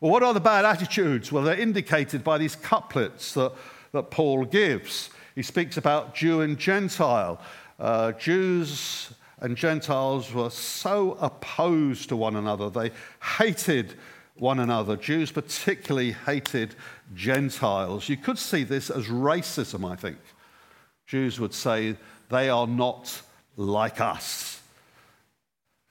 Well, 0.00 0.10
what 0.10 0.22
are 0.22 0.34
the 0.34 0.40
bad 0.40 0.64
attitudes? 0.64 1.30
Well, 1.30 1.44
they're 1.44 1.58
indicated 1.58 2.24
by 2.24 2.38
these 2.38 2.56
couplets 2.56 3.34
that, 3.34 3.52
that 3.92 4.10
Paul 4.10 4.44
gives. 4.44 5.10
He 5.34 5.42
speaks 5.42 5.76
about 5.76 6.14
Jew 6.14 6.40
and 6.40 6.58
Gentile. 6.58 7.40
Uh, 7.78 8.12
Jews 8.12 9.12
and 9.40 9.56
Gentiles 9.56 10.32
were 10.32 10.50
so 10.50 11.16
opposed 11.20 12.08
to 12.08 12.16
one 12.16 12.36
another, 12.36 12.70
they 12.70 12.92
hated 13.38 13.94
one 14.36 14.60
another. 14.60 14.96
Jews 14.96 15.30
particularly 15.30 16.12
hated 16.12 16.74
Gentiles. 17.14 18.08
You 18.08 18.16
could 18.16 18.38
see 18.38 18.64
this 18.64 18.88
as 18.88 19.06
racism, 19.06 19.88
I 19.90 19.96
think. 19.96 20.18
Jews 21.06 21.38
would 21.38 21.52
say 21.52 21.96
they 22.32 22.48
are 22.48 22.66
not 22.66 23.20
like 23.56 24.00
us. 24.00 24.60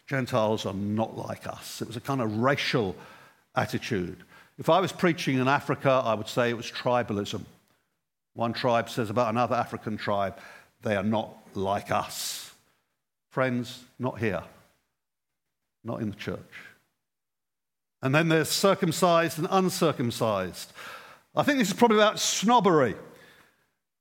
Gentiles 0.07 0.65
are 0.65 0.73
not 0.73 1.15
like 1.15 1.47
us. 1.47 1.81
It 1.81 1.87
was 1.87 1.95
a 1.95 2.01
kind 2.01 2.19
of 2.19 2.37
racial 2.37 2.95
attitude. 3.55 4.17
If 4.57 4.67
I 4.67 4.79
was 4.79 4.91
preaching 4.91 5.37
in 5.37 5.47
Africa, 5.47 6.01
I 6.03 6.15
would 6.15 6.27
say 6.27 6.49
it 6.49 6.57
was 6.57 6.71
tribalism. 6.71 7.43
One 8.33 8.53
tribe 8.53 8.89
says 8.89 9.11
about 9.11 9.29
another 9.29 9.55
African 9.55 9.97
tribe, 9.97 10.35
they 10.81 10.95
are 10.95 11.03
not 11.03 11.29
like 11.53 11.91
us. 11.91 12.51
Friends, 13.29 13.83
not 13.99 14.17
here, 14.17 14.41
not 15.83 16.01
in 16.01 16.09
the 16.09 16.15
church. 16.15 16.39
And 18.01 18.15
then 18.15 18.29
there's 18.29 18.49
circumcised 18.49 19.37
and 19.37 19.47
uncircumcised. 19.51 20.73
I 21.35 21.43
think 21.43 21.59
this 21.59 21.67
is 21.67 21.75
probably 21.75 21.97
about 21.97 22.19
snobbery 22.19 22.95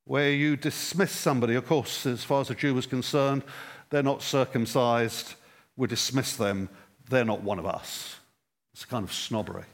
where 0.04 0.30
you 0.30 0.56
dismiss 0.56 1.12
somebody. 1.12 1.54
Of 1.54 1.66
course, 1.66 2.06
as 2.06 2.24
far 2.24 2.40
as 2.40 2.50
a 2.50 2.54
Jew 2.54 2.74
was 2.74 2.86
concerned, 2.86 3.42
they're 3.90 4.02
not 4.02 4.22
circumcised. 4.22 5.34
We 5.76 5.88
dismiss 5.88 6.36
them. 6.36 6.68
They're 7.08 7.24
not 7.24 7.42
one 7.42 7.58
of 7.58 7.66
us. 7.66 8.16
It's 8.72 8.84
a 8.84 8.86
kind 8.86 9.04
of 9.04 9.12
snobbery. 9.12 9.64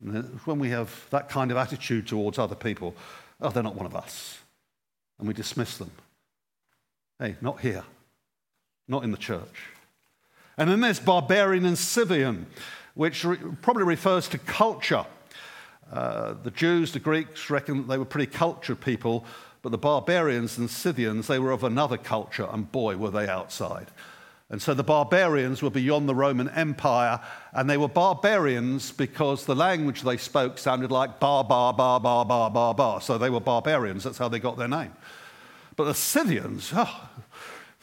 And 0.00 0.40
when 0.44 0.58
we 0.58 0.70
have 0.70 1.06
that 1.10 1.28
kind 1.28 1.50
of 1.50 1.56
attitude 1.56 2.06
towards 2.06 2.38
other 2.38 2.54
people, 2.54 2.94
oh, 3.40 3.50
they're 3.50 3.62
not 3.62 3.74
one 3.74 3.86
of 3.86 3.96
us. 3.96 4.38
And 5.18 5.26
we 5.26 5.34
dismiss 5.34 5.78
them. 5.78 5.90
Hey, 7.18 7.36
not 7.40 7.60
here. 7.60 7.84
Not 8.88 9.04
in 9.04 9.10
the 9.10 9.16
church. 9.16 9.70
And 10.58 10.70
then 10.70 10.80
there's 10.80 11.00
barbarian 11.00 11.64
and 11.64 11.78
Scythian, 11.78 12.46
which 12.94 13.24
re- 13.24 13.38
probably 13.62 13.84
refers 13.84 14.28
to 14.28 14.38
culture. 14.38 15.04
Uh, 15.92 16.34
the 16.42 16.50
Jews, 16.50 16.92
the 16.92 17.00
Greeks 17.00 17.48
reckon 17.48 17.78
that 17.78 17.88
they 17.88 17.98
were 17.98 18.04
pretty 18.04 18.30
cultured 18.30 18.80
people, 18.80 19.24
but 19.62 19.70
the 19.70 19.78
barbarians 19.78 20.58
and 20.58 20.68
Scythians, 20.70 21.26
they 21.26 21.38
were 21.38 21.52
of 21.52 21.64
another 21.64 21.96
culture, 21.96 22.48
and 22.50 22.70
boy, 22.70 22.96
were 22.96 23.10
they 23.10 23.28
outside. 23.28 23.88
And 24.48 24.62
so 24.62 24.74
the 24.74 24.84
barbarians 24.84 25.60
were 25.60 25.70
beyond 25.70 26.08
the 26.08 26.14
Roman 26.14 26.48
Empire, 26.50 27.20
and 27.52 27.68
they 27.68 27.76
were 27.76 27.88
barbarians 27.88 28.92
because 28.92 29.44
the 29.44 29.56
language 29.56 30.02
they 30.02 30.16
spoke 30.16 30.58
sounded 30.58 30.92
like 30.92 31.18
bar, 31.18 31.42
bar, 31.42 31.74
bar, 31.74 31.98
bar, 31.98 32.24
bar, 32.24 32.50
bar, 32.50 32.74
bar. 32.74 33.00
So 33.00 33.18
they 33.18 33.30
were 33.30 33.40
barbarians. 33.40 34.04
That's 34.04 34.18
how 34.18 34.28
they 34.28 34.38
got 34.38 34.56
their 34.56 34.68
name. 34.68 34.92
But 35.74 35.84
the 35.84 35.94
Scythians, 35.94 36.72
oh, 36.74 37.08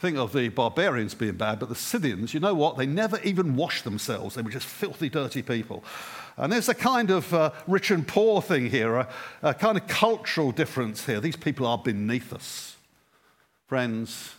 think 0.04 0.18
of 0.18 0.34
the 0.34 0.50
barbarians 0.50 1.14
being 1.14 1.36
bad, 1.36 1.58
but 1.58 1.70
the 1.70 1.74
Scythians, 1.74 2.34
you 2.34 2.40
know 2.40 2.52
what? 2.52 2.76
They 2.76 2.84
never 2.84 3.18
even 3.20 3.56
washed 3.56 3.84
themselves. 3.84 4.34
They 4.34 4.42
were 4.42 4.50
just 4.50 4.66
filthy, 4.66 5.08
dirty 5.08 5.40
people. 5.40 5.82
And 6.36 6.52
there's 6.52 6.68
a 6.68 6.74
kind 6.74 7.10
of 7.10 7.32
uh, 7.32 7.52
rich 7.66 7.90
and 7.90 8.06
poor 8.06 8.42
thing 8.42 8.68
here, 8.68 8.96
a, 8.96 9.08
a 9.42 9.54
kind 9.54 9.78
of 9.78 9.86
cultural 9.86 10.52
difference 10.52 11.06
here. 11.06 11.20
These 11.20 11.36
people 11.36 11.66
are 11.66 11.78
beneath 11.78 12.34
us. 12.34 12.76
Friends, 13.66 14.34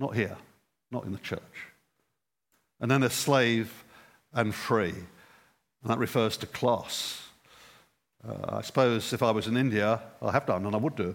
not 0.00 0.16
here, 0.16 0.36
not 0.90 1.04
in 1.04 1.12
the 1.12 1.18
church. 1.18 1.68
And 2.80 2.90
then 2.90 3.02
there's 3.02 3.12
slave 3.12 3.84
and 4.32 4.52
free. 4.52 4.94
And 5.82 5.90
that 5.90 5.98
refers 5.98 6.36
to 6.38 6.46
class. 6.46 7.22
Uh, 8.26 8.56
I 8.56 8.62
suppose 8.62 9.12
if 9.12 9.22
I 9.22 9.30
was 9.30 9.46
in 9.46 9.56
India, 9.56 10.00
I 10.20 10.32
have 10.32 10.46
done 10.46 10.66
and 10.66 10.74
I 10.74 10.78
would 10.78 10.96
do, 10.96 11.14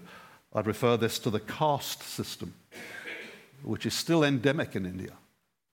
I'd 0.54 0.68
refer 0.68 0.96
this 0.96 1.20
to 1.20 1.30
the 1.30 1.42
caste 1.42 2.02
system, 2.04 2.54
which 3.68 3.86
is 3.86 3.94
still 3.94 4.24
endemic 4.24 4.76
in 4.76 4.86
India. 4.86 5.14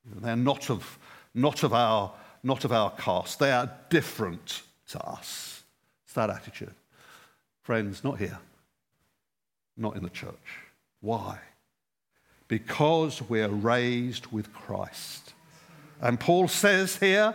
They're 0.05 0.37
not 0.37 0.69
of, 0.71 0.99
not 1.35 1.63
of 1.63 1.73
our 1.73 2.13
not 2.43 2.65
of 2.65 2.73
our 2.73 2.91
caste. 2.91 3.39
They 3.39 3.51
are 3.51 3.71
different 3.89 4.63
to 4.91 5.03
us. 5.03 5.63
It's 6.05 6.13
that 6.13 6.29
attitude. 6.29 6.75
Friends, 7.63 8.05
not 8.05 8.19
here, 8.19 8.39
not 9.79 9.97
in 9.97 10.03
the 10.03 10.11
church. 10.11 10.59
Why? 11.01 11.39
Because 12.47 13.23
we're 13.23 13.49
raised 13.49 14.27
with 14.27 14.53
Christ. 14.53 15.33
And 16.03 16.21
Paul 16.21 16.49
says 16.49 16.97
here, 16.97 17.35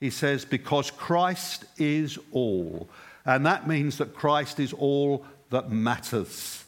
he 0.00 0.10
says, 0.10 0.44
because 0.44 0.90
Christ 0.90 1.64
is 1.76 2.18
all. 2.32 2.88
And 3.24 3.46
that 3.46 3.68
means 3.68 3.98
that 3.98 4.14
Christ 4.14 4.58
is 4.58 4.72
all 4.72 5.24
that 5.50 5.70
matters. 5.70 6.64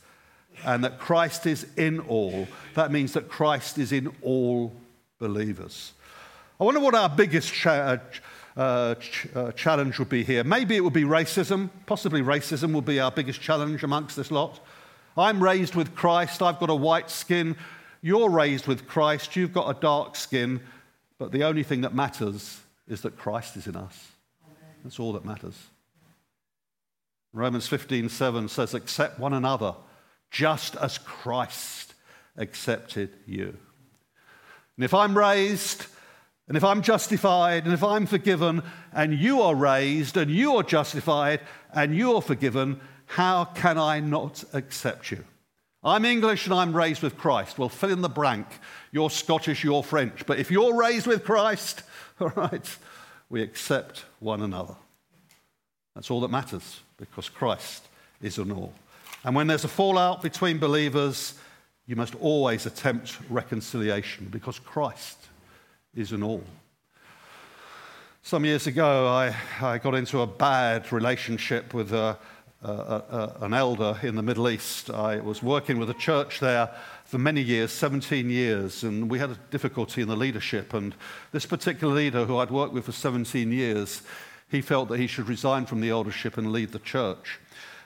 And 0.64 0.84
that 0.84 0.98
Christ 0.98 1.46
is 1.46 1.66
in 1.76 2.00
all. 2.00 2.46
That 2.74 2.92
means 2.92 3.12
that 3.14 3.28
Christ 3.28 3.78
is 3.78 3.92
in 3.92 4.12
all 4.22 4.72
believers. 5.18 5.92
I 6.60 6.64
wonder 6.64 6.80
what 6.80 6.94
our 6.94 7.08
biggest 7.08 7.52
cha- 7.52 7.70
uh, 7.70 7.98
uh, 8.56 8.94
ch- 8.96 9.26
uh, 9.34 9.52
challenge 9.52 9.98
would 9.98 10.08
be 10.08 10.22
here. 10.22 10.44
Maybe 10.44 10.76
it 10.76 10.84
would 10.84 10.92
be 10.92 11.04
racism. 11.04 11.70
Possibly 11.86 12.20
racism 12.20 12.72
will 12.72 12.82
be 12.82 13.00
our 13.00 13.10
biggest 13.10 13.40
challenge 13.40 13.82
amongst 13.82 14.16
this 14.16 14.30
lot. 14.30 14.60
I'm 15.16 15.42
raised 15.42 15.74
with 15.74 15.94
Christ. 15.94 16.42
I've 16.42 16.58
got 16.58 16.70
a 16.70 16.74
white 16.74 17.10
skin. 17.10 17.56
You're 18.02 18.30
raised 18.30 18.66
with 18.66 18.86
Christ. 18.86 19.36
You've 19.36 19.52
got 19.52 19.74
a 19.74 19.80
dark 19.80 20.16
skin. 20.16 20.60
But 21.18 21.32
the 21.32 21.44
only 21.44 21.62
thing 21.62 21.82
that 21.82 21.94
matters 21.94 22.60
is 22.88 23.02
that 23.02 23.16
Christ 23.16 23.56
is 23.56 23.66
in 23.66 23.76
us. 23.76 24.08
That's 24.82 24.98
all 24.98 25.12
that 25.12 25.24
matters. 25.24 25.56
Romans 27.32 27.68
15:7 27.68 28.48
says, 28.48 28.74
Accept 28.74 29.18
one 29.18 29.32
another, 29.32 29.74
just 30.30 30.76
as 30.76 30.98
Christ 30.98 31.94
accepted 32.36 33.10
you. 33.26 33.56
And 34.76 34.84
if 34.84 34.94
I'm 34.94 35.16
raised 35.16 35.86
and 36.48 36.56
if 36.56 36.64
I'm 36.64 36.82
justified 36.82 37.64
and 37.64 37.72
if 37.74 37.84
I'm 37.84 38.06
forgiven 38.06 38.62
and 38.92 39.14
you 39.14 39.42
are 39.42 39.54
raised 39.54 40.16
and 40.16 40.30
you 40.30 40.56
are 40.56 40.62
justified 40.62 41.40
and 41.74 41.94
you're 41.94 42.22
forgiven, 42.22 42.80
how 43.06 43.44
can 43.44 43.76
I 43.78 44.00
not 44.00 44.42
accept 44.52 45.10
you? 45.10 45.24
I'm 45.82 46.04
English 46.04 46.46
and 46.46 46.54
I'm 46.54 46.76
raised 46.76 47.02
with 47.02 47.16
Christ. 47.16 47.58
Well, 47.58 47.68
fill 47.68 47.90
in 47.90 48.02
the 48.02 48.08
blank. 48.08 48.46
You're 48.92 49.10
Scottish, 49.10 49.64
you're 49.64 49.82
French. 49.82 50.26
But 50.26 50.38
if 50.38 50.50
you're 50.50 50.76
raised 50.76 51.06
with 51.06 51.24
Christ, 51.24 51.82
all 52.20 52.32
right, 52.36 52.76
we 53.28 53.42
accept 53.42 54.04
one 54.18 54.42
another. 54.42 54.76
That's 55.94 56.10
all 56.10 56.20
that 56.20 56.30
matters 56.30 56.80
because 56.98 57.28
Christ 57.28 57.86
is 58.20 58.38
in 58.38 58.52
all. 58.52 58.74
And 59.24 59.34
when 59.34 59.46
there's 59.46 59.64
a 59.64 59.68
fallout 59.68 60.22
between 60.22 60.58
believers, 60.58 61.34
you 61.86 61.96
must 61.96 62.14
always 62.16 62.66
attempt 62.66 63.18
reconciliation 63.28 64.28
because 64.30 64.58
Christ 64.58 65.18
is 65.94 66.12
an 66.12 66.22
all. 66.22 66.44
Some 68.22 68.44
years 68.44 68.66
ago, 68.66 69.08
I, 69.08 69.34
I 69.60 69.78
got 69.78 69.94
into 69.94 70.20
a 70.20 70.26
bad 70.26 70.92
relationship 70.92 71.74
with 71.74 71.92
a, 71.92 72.16
a, 72.62 72.68
a, 72.70 73.36
an 73.40 73.54
elder 73.54 73.98
in 74.02 74.14
the 74.14 74.22
Middle 74.22 74.48
East. 74.48 74.90
I 74.90 75.20
was 75.20 75.42
working 75.42 75.78
with 75.78 75.90
a 75.90 75.94
church 75.94 76.40
there 76.40 76.70
for 77.04 77.18
many 77.18 77.40
years, 77.40 77.72
17 77.72 78.30
years, 78.30 78.84
and 78.84 79.10
we 79.10 79.18
had 79.18 79.30
a 79.30 79.38
difficulty 79.50 80.00
in 80.00 80.08
the 80.08 80.16
leadership. 80.16 80.74
And 80.74 80.94
this 81.32 81.44
particular 81.44 81.92
leader, 81.94 82.24
who 82.24 82.38
I'd 82.38 82.50
worked 82.50 82.72
with 82.72 82.84
for 82.84 82.92
17 82.92 83.50
years, 83.50 84.02
he 84.48 84.60
felt 84.60 84.88
that 84.90 85.00
he 85.00 85.06
should 85.06 85.28
resign 85.28 85.66
from 85.66 85.80
the 85.80 85.90
eldership 85.90 86.38
and 86.38 86.52
lead 86.52 86.72
the 86.72 86.78
church. 86.78 87.40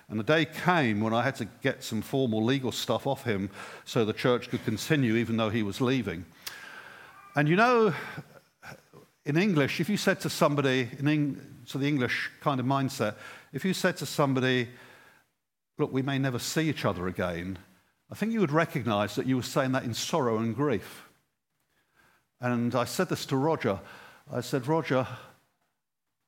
And 0.09 0.18
the 0.18 0.24
day 0.24 0.44
came 0.44 1.00
when 1.00 1.14
I 1.14 1.22
had 1.22 1.36
to 1.36 1.46
get 1.62 1.82
some 1.82 2.02
formal 2.02 2.44
legal 2.44 2.72
stuff 2.72 3.07
off 3.07 3.24
him 3.24 3.50
so 3.84 4.05
the 4.05 4.12
church 4.12 4.50
could 4.50 4.64
continue 4.64 5.16
even 5.16 5.36
though 5.36 5.50
he 5.50 5.62
was 5.62 5.80
leaving. 5.80 6.24
And 7.36 7.48
you 7.48 7.57
know, 7.57 7.94
in 9.24 9.36
English, 9.36 9.80
if 9.80 9.88
you 9.88 9.96
said 9.96 10.20
to 10.20 10.30
somebody, 10.30 10.88
in 10.98 11.40
to 11.70 11.78
the 11.78 11.88
English 11.88 12.30
kind 12.40 12.61
of 12.61 12.66
mindset, 12.66 13.14
if 13.52 13.64
you 13.64 13.72
said 13.72 13.96
to 13.98 14.07
somebody, 14.07 14.68
look, 15.78 15.92
we 15.92 16.02
may 16.02 16.18
never 16.18 16.38
see 16.38 16.68
each 16.68 16.84
other 16.84 17.07
again, 17.07 17.59
I 18.11 18.14
think 18.14 18.32
you 18.32 18.40
would 18.40 18.52
recognize 18.52 19.16
that 19.16 19.26
you 19.26 19.36
were 19.36 19.42
saying 19.42 19.72
that 19.72 19.84
in 19.84 19.94
sorrow 19.94 20.38
and 20.38 20.55
grief. 20.55 21.09
And 22.40 22.74
I 22.74 22.84
said 22.84 23.09
this 23.09 23.24
to 23.26 23.36
Roger. 23.36 23.80
I 24.30 24.42
said, 24.42 24.66
Roger, 24.66 25.07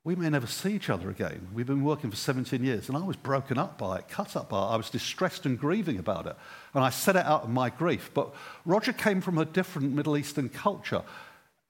we 0.07 0.15
may 0.15 0.31
never 0.31 0.47
see 0.47 0.73
each 0.73 0.89
other 0.89 1.11
again. 1.11 1.49
We've 1.53 1.67
been 1.67 1.83
working 1.83 2.11
for 2.11 2.17
17 2.17 2.63
years, 2.63 2.89
and 2.89 2.97
I 2.97 3.03
was 3.03 3.17
broken 3.17 3.59
up 3.59 3.77
by 3.77 3.99
it, 3.99 4.09
cut 4.09 4.37
up 4.37 4.51
by 4.51 4.59
it. 4.59 4.71
I 4.71 4.77
was 4.77 4.89
distressed 4.89 5.47
and 5.47 5.59
grieving 5.59 5.99
about 5.99 6.29
it. 6.29 6.37
And 6.75 6.85
I 6.85 6.91
said 6.91 7.17
it 7.17 7.27
out 7.27 7.43
of 7.43 7.51
my 7.51 7.71
grief. 7.71 8.13
But 8.15 8.33
Roger 8.65 8.93
came 8.93 9.21
from 9.21 9.37
a 9.37 9.45
different 9.45 9.93
Middle 9.93 10.17
Eastern 10.17 10.49
culture, 10.49 11.03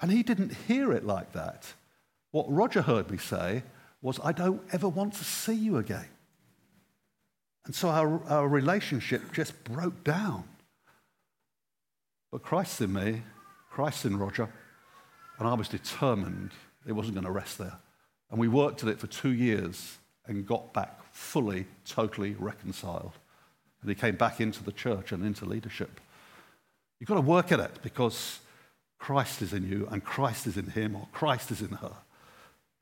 and 0.02 0.12
he 0.12 0.22
didn't 0.22 0.52
hear 0.68 0.92
it 0.92 1.06
like 1.06 1.32
that. 1.32 1.72
What 2.30 2.44
Roger 2.52 2.82
heard 2.82 3.10
me 3.10 3.16
say 3.16 3.62
was, 4.02 4.20
I 4.22 4.32
don't 4.32 4.60
ever 4.70 4.86
want 4.86 5.14
to 5.14 5.24
see 5.24 5.54
you 5.54 5.78
again. 5.78 6.04
And 7.64 7.74
so 7.74 7.88
our, 7.88 8.22
our 8.24 8.48
relationship 8.48 9.32
just 9.32 9.64
broke 9.64 10.04
down. 10.04 10.44
But 12.30 12.42
Christ 12.42 12.82
in 12.82 12.92
me, 12.92 13.22
Christ 13.70 14.04
in 14.04 14.18
Roger, 14.18 14.50
and 15.38 15.48
I 15.48 15.54
was 15.54 15.68
determined 15.68 16.50
it 16.86 16.92
wasn't 16.92 17.14
going 17.14 17.24
to 17.24 17.32
rest 17.32 17.56
there. 17.56 17.78
And 18.30 18.40
we 18.40 18.48
worked 18.48 18.82
at 18.82 18.88
it 18.88 18.98
for 18.98 19.06
two 19.06 19.32
years 19.32 19.98
and 20.26 20.46
got 20.46 20.72
back 20.72 21.00
fully, 21.12 21.66
totally 21.84 22.34
reconciled. 22.38 23.12
And 23.80 23.88
he 23.88 23.94
came 23.94 24.16
back 24.16 24.40
into 24.40 24.64
the 24.64 24.72
church 24.72 25.12
and 25.12 25.24
into 25.24 25.44
leadership. 25.44 26.00
You've 26.98 27.08
got 27.08 27.16
to 27.16 27.20
work 27.20 27.52
at 27.52 27.60
it 27.60 27.78
because 27.82 28.40
Christ 28.98 29.42
is 29.42 29.52
in 29.52 29.68
you 29.68 29.88
and 29.90 30.02
Christ 30.02 30.46
is 30.46 30.56
in 30.56 30.70
him 30.70 30.96
or 30.96 31.08
Christ 31.12 31.50
is 31.50 31.60
in 31.60 31.70
her. 31.70 31.92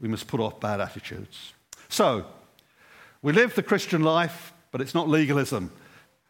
We 0.00 0.08
must 0.08 0.26
put 0.26 0.40
off 0.40 0.60
bad 0.60 0.80
attitudes. 0.80 1.52
So, 1.88 2.26
we 3.22 3.32
live 3.32 3.54
the 3.54 3.62
Christian 3.62 4.02
life, 4.02 4.52
but 4.70 4.80
it's 4.80 4.94
not 4.94 5.08
legalism. 5.08 5.72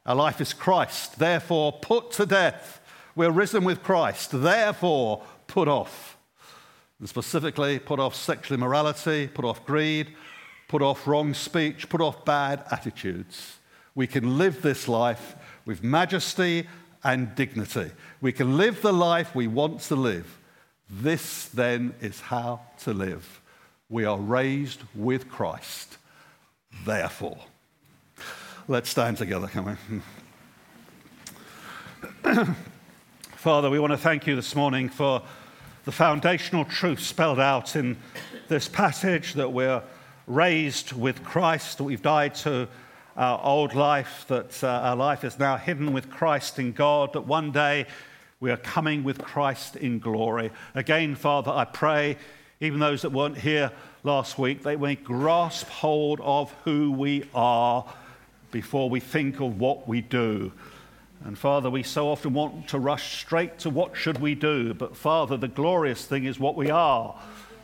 Our 0.06 0.14
life 0.14 0.40
is 0.40 0.52
Christ. 0.52 1.18
Therefore, 1.18 1.72
put 1.72 2.10
to 2.12 2.26
death. 2.26 2.80
We're 3.16 3.30
risen 3.30 3.64
with 3.64 3.82
Christ. 3.82 4.30
Therefore, 4.32 5.22
put 5.46 5.68
off 5.68 6.13
and 6.98 7.08
specifically, 7.08 7.78
put 7.78 7.98
off 7.98 8.14
sexual 8.14 8.54
immorality, 8.56 9.28
put 9.28 9.44
off 9.44 9.64
greed, 9.66 10.14
put 10.68 10.82
off 10.82 11.06
wrong 11.06 11.34
speech, 11.34 11.88
put 11.88 12.00
off 12.00 12.24
bad 12.24 12.64
attitudes. 12.70 13.58
We 13.94 14.06
can 14.06 14.38
live 14.38 14.62
this 14.62 14.88
life 14.88 15.36
with 15.66 15.82
majesty 15.82 16.66
and 17.02 17.34
dignity. 17.34 17.90
We 18.20 18.32
can 18.32 18.56
live 18.56 18.82
the 18.82 18.92
life 18.92 19.34
we 19.34 19.46
want 19.46 19.80
to 19.82 19.96
live. 19.96 20.38
This 20.90 21.46
then 21.46 21.94
is 22.00 22.20
how 22.20 22.60
to 22.80 22.92
live. 22.92 23.40
We 23.88 24.04
are 24.04 24.18
raised 24.18 24.80
with 24.94 25.28
Christ. 25.28 25.98
Therefore, 26.84 27.38
let's 28.66 28.90
stand 28.90 29.18
together, 29.18 29.46
can 29.46 29.78
we? 32.24 32.42
Father, 33.36 33.70
we 33.70 33.78
want 33.78 33.92
to 33.92 33.98
thank 33.98 34.26
you 34.26 34.34
this 34.34 34.54
morning 34.54 34.88
for 34.88 35.22
the 35.84 35.92
foundational 35.92 36.64
truth 36.64 37.00
spelled 37.00 37.38
out 37.38 37.76
in 37.76 37.96
this 38.48 38.68
passage 38.68 39.34
that 39.34 39.52
we're 39.52 39.82
raised 40.26 40.92
with 40.92 41.22
Christ, 41.22 41.76
that 41.78 41.84
we've 41.84 42.00
died 42.00 42.34
to 42.36 42.68
our 43.16 43.38
old 43.44 43.74
life, 43.74 44.24
that 44.28 44.64
uh, 44.64 44.68
our 44.68 44.96
life 44.96 45.24
is 45.24 45.38
now 45.38 45.58
hidden 45.58 45.92
with 45.92 46.08
Christ 46.08 46.58
in 46.58 46.72
God, 46.72 47.12
that 47.12 47.26
one 47.26 47.52
day 47.52 47.86
we 48.40 48.50
are 48.50 48.56
coming 48.56 49.04
with 49.04 49.18
Christ 49.18 49.76
in 49.76 49.98
glory. 49.98 50.50
Again, 50.74 51.14
Father, 51.14 51.50
I 51.50 51.66
pray, 51.66 52.16
even 52.60 52.80
those 52.80 53.02
that 53.02 53.10
weren't 53.10 53.38
here 53.38 53.70
last 54.04 54.38
week, 54.38 54.62
they 54.62 54.76
may 54.76 54.94
grasp 54.94 55.68
hold 55.68 56.18
of 56.22 56.50
who 56.64 56.92
we 56.92 57.28
are 57.34 57.84
before 58.50 58.88
we 58.88 59.00
think 59.00 59.40
of 59.40 59.60
what 59.60 59.86
we 59.86 60.00
do. 60.00 60.50
And 61.24 61.38
Father, 61.38 61.70
we 61.70 61.82
so 61.82 62.10
often 62.10 62.34
want 62.34 62.68
to 62.68 62.78
rush 62.78 63.18
straight 63.18 63.58
to 63.60 63.70
what 63.70 63.96
should 63.96 64.20
we 64.20 64.34
do. 64.34 64.74
But 64.74 64.94
Father, 64.94 65.38
the 65.38 65.48
glorious 65.48 66.04
thing 66.04 66.24
is 66.24 66.38
what 66.38 66.54
we 66.54 66.70
are, 66.70 67.18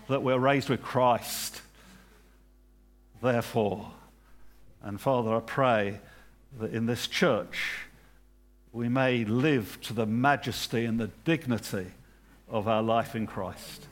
that 0.08 0.22
we're 0.22 0.38
raised 0.38 0.70
with 0.70 0.82
Christ. 0.82 1.60
Therefore, 3.22 3.90
and 4.82 4.98
Father, 4.98 5.34
I 5.36 5.40
pray 5.40 6.00
that 6.58 6.72
in 6.72 6.86
this 6.86 7.06
church 7.06 7.86
we 8.72 8.88
may 8.88 9.26
live 9.26 9.78
to 9.82 9.92
the 9.92 10.06
majesty 10.06 10.86
and 10.86 10.98
the 10.98 11.10
dignity 11.26 11.88
of 12.48 12.66
our 12.66 12.82
life 12.82 13.14
in 13.14 13.26
Christ, 13.26 13.86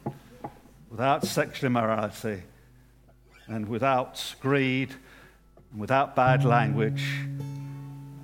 without 0.90 1.26
sexual 1.26 1.66
immorality 1.66 2.42
and 3.46 3.68
without 3.68 4.34
greed, 4.40 4.94
and 5.72 5.80
without 5.80 6.16
bad 6.16 6.42
language 6.42 7.04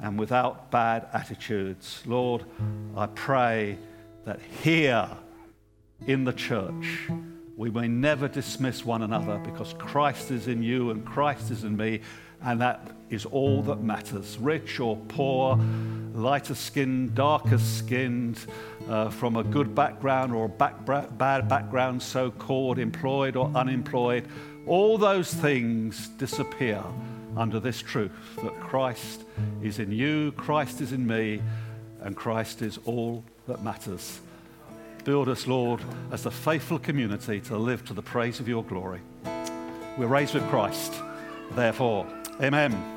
and 0.05 0.19
without 0.19 0.71
bad 0.71 1.09
attitudes. 1.15 2.03
Lord, 2.05 2.45
I 2.95 3.07
pray 3.07 3.79
that 4.27 4.39
here 4.63 5.09
in 6.07 6.25
the 6.25 6.33
church, 6.33 7.09
we 7.57 7.71
may 7.71 7.89
never 7.89 8.29
dismiss 8.29 8.85
one 8.85 9.01
another 9.01 9.39
because 9.39 9.73
Christ 9.79 10.31
is 10.31 10.47
in 10.47 10.63
you 10.63 10.91
and 10.91 11.07
Christ 11.07 11.51
is 11.51 11.65
in 11.65 11.75
me, 11.79 12.03
and 12.43 12.61
that 12.61 12.87
is 13.09 13.25
all 13.25 13.63
that 13.63 13.83
matters. 13.83 14.37
Rich 14.39 14.79
or 14.79 14.99
poor, 15.09 15.57
lighter 16.13 16.55
skinned, 16.55 17.15
darker 17.15 17.59
skinned, 17.59 18.39
uh, 18.91 19.09
from 19.09 19.37
a 19.37 19.43
good 19.43 19.75
background 19.75 20.35
or 20.35 20.45
a 20.45 20.49
back, 20.51 20.85
bad 20.85 21.49
background, 21.49 22.03
so 22.03 22.31
called, 22.31 22.79
employed 22.79 23.37
or 23.37 23.51
unemployed, 23.55 24.29
all 24.67 24.99
those 24.99 25.33
things 25.33 26.09
disappear 26.19 26.85
under 27.37 27.61
this 27.61 27.81
truth 27.81 28.13
that 28.43 28.61
Christ 28.61 29.25
is 29.63 29.79
in 29.79 29.93
you, 29.93 30.33
Christ 30.33 30.81
is 30.81 30.93
in 30.93 31.07
me, 31.07 31.43
and 32.03 32.17
Christ 32.17 32.63
is 32.63 32.79
all 32.85 33.25
that 33.47 33.63
matters. 33.63 34.21
Build 35.05 35.29
us, 35.29 35.47
Lord, 35.47 35.81
as 36.13 36.27
a 36.27 36.31
faithful 36.31 36.79
community 36.79 37.41
to 37.43 37.59
live 37.59 37.85
to 37.87 37.95
the 37.95 38.03
praise 38.03 38.41
of 38.41 38.49
your 38.49 38.65
glory. 38.65 39.01
We're 39.99 40.07
raised 40.07 40.35
with 40.35 40.49
Christ. 40.49 40.95
Therefore, 41.53 42.07
amen. 42.41 42.94